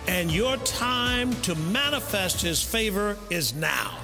and 0.08 0.30
your 0.30 0.58
time 0.58 1.34
to 1.42 1.56
manifest 1.56 2.42
his 2.42 2.62
favor 2.62 3.18
is 3.30 3.54
now. 3.56 4.01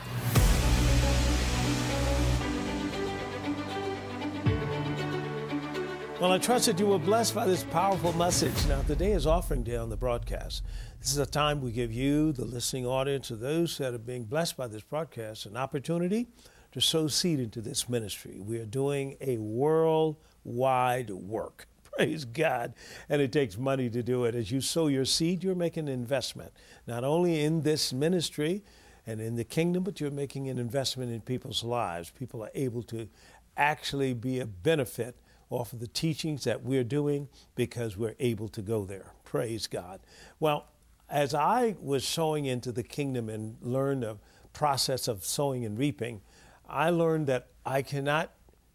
Well, 6.20 6.32
I 6.32 6.40
trust 6.40 6.66
that 6.66 6.80
you 6.80 6.88
were 6.88 6.98
blessed 6.98 7.36
by 7.36 7.46
this 7.46 7.64
powerful 7.66 8.12
message. 8.14 8.66
Now, 8.68 8.82
today 8.82 9.12
is 9.12 9.28
offering 9.28 9.62
day 9.62 9.76
on 9.76 9.92
the 9.92 9.96
broadcast. 9.96 10.64
This 11.00 11.12
is 11.12 11.20
a 11.20 11.28
time 11.28 11.62
we 11.62 11.72
give 11.72 11.94
you, 11.94 12.32
the 12.32 12.44
listening 12.44 12.88
audience, 12.88 13.30
of 13.30 13.40
those 13.40 13.78
that 13.78 13.94
are 13.94 14.00
being 14.00 14.24
blessed 14.24 14.58
by 14.58 14.66
this 14.66 14.82
broadcast, 14.82 15.46
an 15.46 15.56
opportunity 15.56 16.26
to 16.72 16.82
sow 16.82 17.08
seed 17.08 17.40
into 17.40 17.62
this 17.62 17.88
ministry. 17.88 18.40
We 18.40 18.58
are 18.58 18.66
doing 18.66 19.16
a 19.22 19.38
worldwide 19.38 21.12
work. 21.12 21.68
Praise 21.96 22.26
God. 22.26 22.74
And 23.10 23.22
it 23.22 23.32
takes 23.32 23.56
money 23.56 23.88
to 23.88 24.02
do 24.02 24.26
it. 24.26 24.34
As 24.34 24.52
you 24.52 24.60
sow 24.60 24.88
your 24.88 25.06
seed, 25.06 25.44
you're 25.44 25.54
making 25.54 25.88
an 25.88 25.94
investment, 25.94 26.52
not 26.88 27.04
only 27.04 27.44
in 27.44 27.62
this 27.62 27.94
ministry 27.94 28.64
and 29.06 29.22
in 29.22 29.36
the 29.36 29.44
kingdom, 29.44 29.84
but 29.84 30.02
you're 30.02 30.10
making 30.10 30.50
an 30.50 30.58
investment 30.58 31.12
in 31.12 31.22
people's 31.22 31.64
lives. 31.64 32.10
People 32.10 32.44
are 32.44 32.52
able 32.56 32.82
to 32.82 33.08
actually 33.56 34.16
be 34.16 34.40
a 34.40 34.48
benefit 34.48 35.16
off 35.50 35.74
of 35.74 35.80
the 35.80 35.88
teachings 35.88 36.44
that 36.44 36.64
we're 36.64 36.84
doing 36.84 37.30
because 37.56 37.96
we're 37.98 38.16
able 38.20 38.50
to 38.50 38.62
go 38.62 38.86
there. 38.86 39.14
Praise 39.24 39.68
God. 39.68 40.00
Well, 40.40 40.68
as 41.10 41.34
I 41.34 41.76
was 41.82 42.06
sowing 42.06 42.46
into 42.46 42.72
the 42.72 42.84
kingdom 42.84 43.30
and 43.30 43.58
learned 43.62 44.04
the 44.04 44.18
process 44.54 45.08
of 45.08 45.24
sowing 45.24 45.64
and 45.64 45.78
reaping, 45.78 46.22
I 46.68 46.90
learned 46.90 47.28
that 47.28 47.48
I 47.66 47.82
cannot 47.82 48.32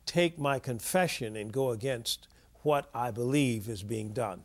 take 0.06 0.38
my 0.38 0.58
confession 0.58 1.36
and 1.36 1.52
go 1.52 1.70
against 1.70 2.28
what 2.62 2.88
I 2.94 3.10
believe 3.10 3.68
is 3.68 3.82
being 3.82 4.12
done. 4.12 4.44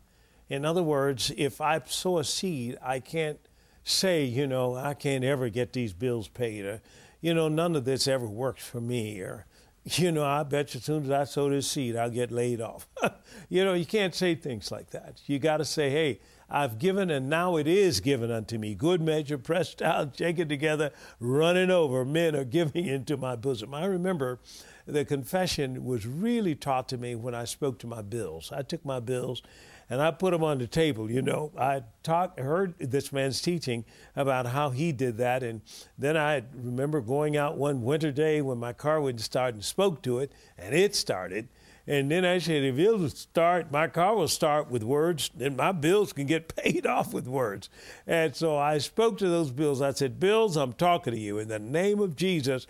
In 0.50 0.66
other 0.66 0.84
words, 0.84 1.32
if 1.38 1.62
I 1.62 1.82
sow 1.86 2.18
a 2.20 2.24
seed, 2.24 2.78
I 2.82 3.00
can't 3.00 3.40
say, 3.84 4.24
you 4.26 4.48
know, 4.48 4.76
I 4.76 4.94
can't 4.94 5.24
ever 5.24 5.50
get 5.50 5.74
these 5.74 5.94
bills 5.94 6.28
paid, 6.28 6.66
or, 6.66 6.82
you 7.22 7.34
know, 7.34 7.48
none 7.48 7.76
of 7.76 7.86
this 7.86 8.08
ever 8.08 8.28
works 8.28 8.66
for 8.66 8.82
me, 8.82 9.20
or, 9.22 9.46
you 9.96 10.12
know, 10.12 10.26
I 10.26 10.44
bet 10.44 10.74
you 10.74 10.80
as 10.80 10.84
soon 10.84 11.06
as 11.06 11.12
I 11.12 11.24
sow 11.24 11.50
this 11.50 11.70
seed, 11.70 11.96
I'll 11.96 12.10
get 12.10 12.32
laid 12.32 12.62
off. 12.62 12.88
you 13.50 13.64
know, 13.64 13.74
you 13.74 13.86
can't 13.86 14.14
say 14.14 14.36
things 14.36 14.72
like 14.72 14.90
that. 14.92 15.22
You 15.26 15.40
got 15.40 15.58
to 15.58 15.66
say, 15.66 15.90
hey, 15.90 16.20
I've 16.50 16.80
given, 16.80 17.10
and 17.10 17.30
now 17.30 17.58
it 17.58 17.68
is 17.68 18.00
given 18.00 18.32
unto 18.32 18.58
me. 18.58 18.74
Good 18.76 19.02
measure, 19.02 19.38
pressed 19.38 19.80
down, 19.80 20.12
shaken 20.18 20.50
together, 20.50 20.92
running 21.20 21.72
over. 21.72 22.04
Men 22.04 22.36
are 22.36 22.44
giving 22.44 22.86
into 22.86 23.18
my 23.18 23.36
bosom. 23.36 23.74
I 23.74 23.86
remember 23.86 24.40
the 24.86 25.06
confession 25.06 25.86
was 25.86 26.06
really 26.06 26.56
taught 26.56 26.90
to 26.90 26.98
me 26.98 27.16
when 27.16 27.36
I 27.36 27.46
spoke 27.46 27.80
to 27.80 27.88
my 27.88 28.02
bills. 28.02 28.52
I 28.52 28.64
took 28.64 28.84
my 28.86 29.00
bills 29.00 29.42
and 29.90 30.02
I 30.02 30.12
put 30.12 30.32
them 30.32 30.44
on 30.44 30.58
the 30.58 30.68
table. 30.68 31.10
You 31.10 31.22
know, 31.22 31.52
I 31.58 31.84
talked, 32.04 32.40
heard 32.40 32.76
this 32.80 33.12
man's 33.12 33.42
teaching 33.42 33.86
about 34.16 34.48
how 34.48 34.70
he 34.70 34.92
did 34.92 35.18
that, 35.18 35.44
and 35.44 35.62
then 35.98 36.18
I 36.18 36.44
remember 36.54 37.02
going 37.02 37.38
out 37.38 37.58
one 37.58 37.84
winter 37.84 38.12
day 38.12 38.42
when 38.42 38.58
my 38.58 38.74
car 38.74 39.02
wouldn't 39.02 39.22
start 39.22 39.54
and 39.54 39.64
spoke 39.64 40.02
to 40.04 40.20
it, 40.20 40.32
and 40.58 40.76
it 40.76 40.96
started. 40.96 41.50
And 41.90 42.12
then 42.12 42.26
I 42.26 42.40
said, 42.40 42.64
if 42.64 42.78
it'll 42.78 43.08
start, 43.08 43.72
my 43.72 43.88
car 43.88 44.14
will 44.14 44.28
start 44.28 44.70
with 44.70 44.84
words, 44.84 45.32
then 45.34 45.56
my 45.56 45.72
bills 45.72 46.12
can 46.12 46.26
get 46.26 46.54
paid 46.56 46.86
off 46.86 47.14
with 47.14 47.28
words. 47.28 47.70
And 48.06 48.36
so 48.36 48.58
I 48.58 48.80
spoke 48.80 49.18
to 49.20 49.30
those 49.30 49.52
bills. 49.52 49.82
I 49.82 49.94
said, 49.94 50.20
Bills, 50.20 50.58
I'm 50.58 50.74
talking 50.74 51.14
to 51.14 51.20
you. 51.20 51.40
In 51.40 51.48
the 51.48 51.60
name 51.60 52.02
of 52.02 52.18
Jesus, 52.18 52.68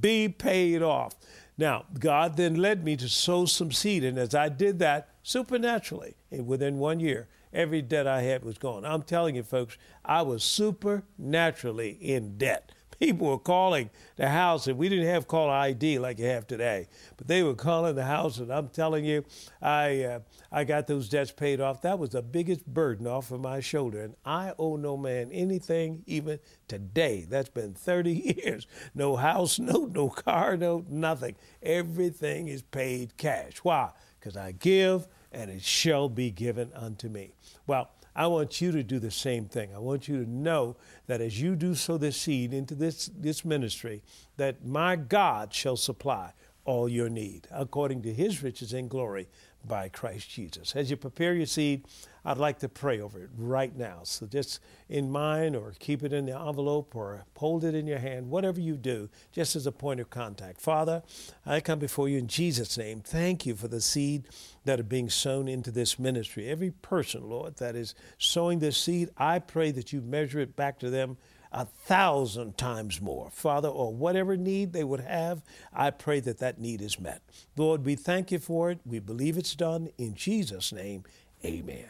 be 0.00 0.28
paid 0.28 0.82
off. 0.82 1.14
Now, 1.56 1.84
God 1.98 2.36
then 2.36 2.56
led 2.56 2.84
me 2.84 2.96
to 2.96 3.08
sow 3.08 3.46
some 3.46 3.70
seed. 3.70 4.02
And 4.02 4.18
as 4.18 4.34
I 4.34 4.48
did 4.48 4.80
that 4.80 5.10
supernaturally, 5.26 6.14
within 6.30 6.78
one 6.78 7.00
year, 7.00 7.26
every 7.52 7.82
debt 7.82 8.06
I 8.06 8.22
had 8.22 8.44
was 8.44 8.58
gone. 8.58 8.84
I'm 8.84 9.02
telling 9.02 9.34
you, 9.34 9.42
folks, 9.42 9.76
I 10.04 10.22
was 10.22 10.44
supernaturally 10.44 11.98
in 12.00 12.38
debt. 12.38 12.70
People 13.00 13.26
were 13.26 13.38
calling 13.38 13.90
the 14.14 14.28
house, 14.28 14.68
and 14.68 14.78
we 14.78 14.88
didn't 14.88 15.08
have 15.08 15.26
call 15.26 15.50
ID 15.50 15.98
like 15.98 16.20
you 16.20 16.26
have 16.26 16.46
today, 16.46 16.86
but 17.16 17.26
they 17.26 17.42
were 17.42 17.56
calling 17.56 17.96
the 17.96 18.04
house, 18.04 18.38
and 18.38 18.52
I'm 18.52 18.68
telling 18.68 19.04
you, 19.04 19.24
I 19.60 20.02
uh, 20.04 20.20
I 20.50 20.62
got 20.62 20.86
those 20.86 21.08
debts 21.08 21.32
paid 21.32 21.60
off. 21.60 21.82
That 21.82 21.98
was 21.98 22.10
the 22.10 22.22
biggest 22.22 22.64
burden 22.64 23.06
off 23.08 23.32
of 23.32 23.40
my 23.40 23.58
shoulder, 23.60 24.02
and 24.02 24.14
I 24.24 24.54
owe 24.58 24.76
no 24.76 24.96
man 24.96 25.30
anything 25.32 26.04
even 26.06 26.38
today. 26.68 27.26
That's 27.28 27.50
been 27.50 27.74
30 27.74 28.12
years. 28.44 28.66
No 28.94 29.16
house, 29.16 29.58
no 29.58 29.86
no 29.92 30.08
car, 30.08 30.56
no 30.56 30.84
nothing. 30.88 31.34
Everything 31.62 32.46
is 32.48 32.62
paid 32.62 33.16
cash. 33.18 33.58
Why? 33.58 33.90
Because 34.18 34.38
I 34.38 34.52
give, 34.52 35.06
and 35.36 35.50
it 35.50 35.62
shall 35.62 36.08
be 36.08 36.30
given 36.30 36.70
unto 36.74 37.08
me. 37.08 37.32
Well. 37.66 37.90
I 38.18 38.28
want 38.28 38.62
you 38.62 38.72
to 38.72 38.82
do 38.82 38.98
the 38.98 39.10
same 39.10 39.44
thing. 39.44 39.74
I 39.74 39.78
want 39.78 40.08
you 40.08 40.24
to 40.24 40.30
know 40.30 40.76
that 41.06 41.20
as 41.20 41.38
you 41.38 41.54
do 41.54 41.74
sow 41.74 41.98
this 41.98 42.16
seed 42.16 42.54
into 42.54 42.74
this, 42.74 43.10
this 43.14 43.44
ministry, 43.44 44.02
that 44.38 44.64
my 44.64 44.96
God 44.96 45.52
shall 45.52 45.76
supply 45.76 46.32
all 46.64 46.88
your 46.88 47.10
need 47.10 47.46
according 47.50 48.00
to 48.02 48.14
his 48.14 48.42
riches 48.42 48.72
and 48.72 48.88
glory 48.88 49.28
by 49.66 49.90
Christ 49.90 50.30
Jesus. 50.30 50.74
As 50.74 50.90
you 50.90 50.96
prepare 50.96 51.34
your 51.34 51.44
seed, 51.44 51.84
I'd 52.26 52.38
like 52.38 52.58
to 52.58 52.68
pray 52.68 53.00
over 53.00 53.22
it 53.22 53.30
right 53.38 53.74
now. 53.74 54.00
So 54.02 54.26
just 54.26 54.58
in 54.88 55.12
mind 55.12 55.54
or 55.54 55.74
keep 55.78 56.02
it 56.02 56.12
in 56.12 56.26
the 56.26 56.36
envelope 56.36 56.96
or 56.96 57.24
hold 57.36 57.62
it 57.62 57.72
in 57.72 57.86
your 57.86 58.00
hand, 58.00 58.30
whatever 58.30 58.60
you 58.60 58.76
do, 58.76 59.08
just 59.30 59.54
as 59.54 59.64
a 59.64 59.70
point 59.70 60.00
of 60.00 60.10
contact. 60.10 60.60
Father, 60.60 61.04
I 61.46 61.60
come 61.60 61.78
before 61.78 62.08
you 62.08 62.18
in 62.18 62.26
Jesus' 62.26 62.76
name. 62.76 63.00
Thank 63.00 63.46
you 63.46 63.54
for 63.54 63.68
the 63.68 63.80
seed 63.80 64.24
that 64.64 64.80
are 64.80 64.82
being 64.82 65.08
sown 65.08 65.46
into 65.46 65.70
this 65.70 66.00
ministry. 66.00 66.48
Every 66.48 66.72
person, 66.72 67.30
Lord, 67.30 67.58
that 67.58 67.76
is 67.76 67.94
sowing 68.18 68.58
this 68.58 68.76
seed, 68.76 69.10
I 69.16 69.38
pray 69.38 69.70
that 69.70 69.92
you 69.92 70.00
measure 70.00 70.40
it 70.40 70.56
back 70.56 70.80
to 70.80 70.90
them 70.90 71.18
a 71.52 71.64
thousand 71.64 72.58
times 72.58 73.00
more. 73.00 73.30
Father, 73.30 73.68
or 73.68 73.94
whatever 73.94 74.36
need 74.36 74.72
they 74.72 74.82
would 74.82 74.98
have, 74.98 75.42
I 75.72 75.90
pray 75.90 76.18
that 76.20 76.38
that 76.38 76.58
need 76.58 76.82
is 76.82 76.98
met. 76.98 77.22
Lord, 77.56 77.84
we 77.84 77.94
thank 77.94 78.32
you 78.32 78.40
for 78.40 78.72
it. 78.72 78.80
We 78.84 78.98
believe 78.98 79.38
it's 79.38 79.54
done. 79.54 79.90
In 79.96 80.16
Jesus' 80.16 80.72
name, 80.72 81.04
amen. 81.44 81.86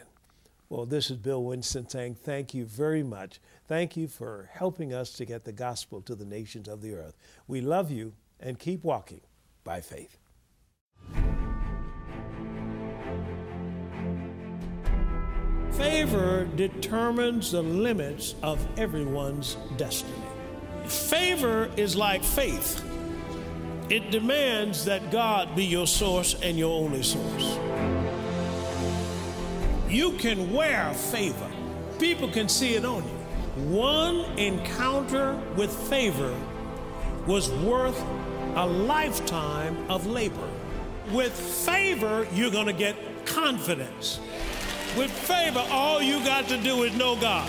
Well, 0.69 0.85
this 0.85 1.11
is 1.11 1.19
Bill 1.19 1.45
Winston 1.45 1.89
saying 1.89 2.17
thank 2.17 2.53
you 2.53 2.65
very 2.65 3.05
much. 3.05 3.41
Thank 3.69 3.97
you 3.97 4.09
for 4.09 4.51
helping 4.53 4.93
us 4.93 5.13
to 5.13 5.25
get 5.25 5.45
the 5.45 5.53
gospel 5.53 6.01
to 6.03 6.15
the 6.15 6.25
nations 6.25 6.67
of 6.67 6.83
the 6.83 6.95
earth. 6.95 7.17
We 7.47 7.61
love 7.61 7.91
you 7.91 8.15
and 8.41 8.59
keep 8.59 8.83
walking 8.83 9.21
by 9.63 9.81
faith. 9.81 10.19
Favor 15.73 16.49
determines 16.57 17.53
the 17.53 17.63
limits 17.63 18.35
of 18.43 18.67
everyone's 18.79 19.57
destiny. 19.77 20.15
Favor 20.87 21.71
is 21.77 21.95
like 21.95 22.25
faith. 22.25 22.83
It 23.89 24.11
demands 24.11 24.85
that 24.87 25.13
God 25.13 25.55
be 25.55 25.65
your 25.65 25.87
source 25.87 26.35
and 26.43 26.59
your 26.59 26.73
only 26.73 27.03
source. 27.03 27.57
You 29.89 30.13
can 30.13 30.53
wear 30.53 30.93
favor. 30.95 31.49
People 31.99 32.29
can 32.29 32.49
see 32.49 32.75
it 32.75 32.85
on 32.85 33.05
you. 33.05 33.69
One 33.75 34.25
encounter 34.39 35.41
with 35.57 35.73
favor 35.89 36.37
was 37.27 37.51
worth 37.51 37.99
a 38.57 38.67
lifetime 38.67 39.77
of 39.89 40.07
labor. 40.07 40.49
With 41.13 41.33
favor, 41.33 42.27
you're 42.33 42.51
going 42.51 42.67
to 42.67 42.73
get 42.73 42.97
confidence. 43.27 44.19
With 44.97 45.11
favor, 45.11 45.65
all 45.71 46.03
you 46.03 46.25
got 46.25 46.49
to 46.49 46.61
do 46.61 46.83
is 46.83 46.97
know 46.97 47.17
God. 47.17 47.49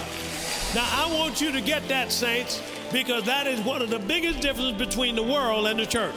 Now, 0.75 0.87
I 0.91 1.11
want 1.17 1.41
you 1.41 1.51
to 1.51 1.61
get 1.61 1.87
that, 1.87 2.11
saints, 2.11 2.61
because 2.91 3.23
that 3.23 3.47
is 3.47 3.59
one 3.61 3.81
of 3.81 3.89
the 3.89 3.99
biggest 3.99 4.41
differences 4.41 4.77
between 4.77 5.15
the 5.15 5.23
world 5.23 5.65
and 5.67 5.79
the 5.79 5.85
church. 5.85 6.15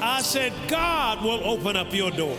I 0.00 0.20
said, 0.20 0.52
God 0.68 1.24
will 1.24 1.42
open 1.44 1.76
up 1.76 1.92
your 1.94 2.10
door. 2.10 2.36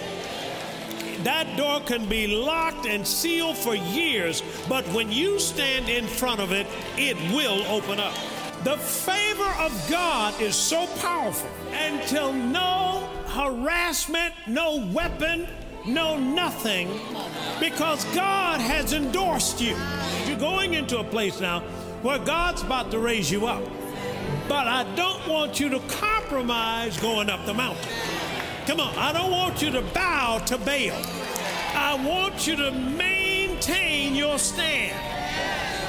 That 1.24 1.58
door 1.58 1.82
can 1.82 2.06
be 2.06 2.28
locked 2.28 2.86
and 2.86 3.06
sealed 3.06 3.58
for 3.58 3.76
years, 3.76 4.44
but 4.70 4.86
when 4.90 5.12
you 5.12 5.40
stand 5.40 5.90
in 5.90 6.06
front 6.06 6.40
of 6.40 6.52
it, 6.52 6.68
it 6.98 7.18
will 7.34 7.64
open 7.68 8.00
up. 8.00 8.14
The 8.64 8.78
favor 8.78 9.50
of 9.60 9.88
God 9.90 10.40
is 10.42 10.56
so 10.56 10.88
powerful 11.00 11.50
until 11.72 12.34
no 12.34 13.10
harassment, 13.28 14.34
no 14.48 14.86
weapon, 14.94 15.48
no 15.86 16.18
nothing, 16.18 16.90
because 17.60 18.04
God 18.14 18.60
has 18.60 18.94
endorsed 18.94 19.62
you. 19.62 19.76
You're 20.26 20.40
going 20.40 20.74
into 20.74 21.00
a 21.00 21.04
place 21.04 21.40
now 21.40 21.62
where 22.02 22.20
God's 22.20 22.62
about 22.62 22.92
to 22.92 23.00
raise 23.00 23.32
you 23.32 23.48
up. 23.48 23.64
But 24.48 24.68
I 24.68 24.84
don't 24.96 25.28
want 25.28 25.60
you 25.60 25.70
to 25.70 25.80
compromise 25.88 26.98
going 27.00 27.30
up 27.30 27.46
the 27.46 27.54
mountain. 27.54 27.90
Come 28.68 28.82
on, 28.82 28.94
I 28.98 29.14
don't 29.14 29.32
want 29.32 29.62
you 29.62 29.72
to 29.72 29.82
bow 29.82 30.40
to 30.40 30.58
Baal. 30.58 31.02
I 31.74 31.98
want 32.06 32.46
you 32.46 32.58
to 32.58 32.70
maintain 32.70 34.14
your 34.14 34.38
stand. 34.38 34.94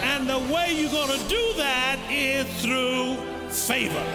And 0.04 0.30
the 0.30 0.38
way 0.54 0.74
you're 0.74 0.92
going 0.92 1.18
to 1.18 1.28
do 1.28 1.52
that 1.56 1.98
is 2.08 2.46
through 2.62 3.16
favor. 3.50 4.06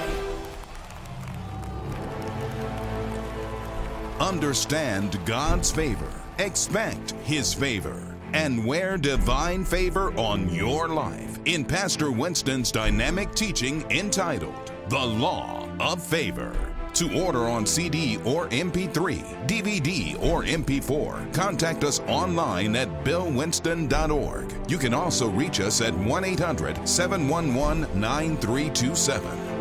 Understand 4.22 5.20
God's 5.26 5.70
favor, 5.70 6.10
expect 6.40 7.12
His 7.26 7.54
favor, 7.54 8.16
and 8.32 8.66
wear 8.66 8.98
divine 8.98 9.66
favor 9.66 10.14
on 10.14 10.48
your 10.56 10.88
life 10.88 11.38
in 11.44 11.66
Pastor 11.66 12.14
Winston's 12.14 12.72
dynamic 12.72 13.36
teaching 13.36 13.84
entitled 13.92 14.72
The 14.88 15.06
Law 15.06 15.68
of 15.82 16.02
Favor. 16.02 16.73
To 16.96 17.24
order 17.24 17.50
on 17.50 17.66
CD 17.66 18.18
or 18.18 18.48
MP3, 18.50 19.48
DVD, 19.48 20.22
or 20.24 20.44
MP4, 20.44 21.34
contact 21.34 21.84
us 21.84 22.00
online 22.02 22.76
at 22.76 22.88
billwinston.org. 23.04 24.54
You 24.70 24.78
can 24.78 24.94
also 24.94 25.28
reach 25.30 25.60
us 25.60 25.82
at 25.82 25.98
1 25.98 26.24
800 26.24 26.88
711 26.88 28.00
9327. 28.00 29.53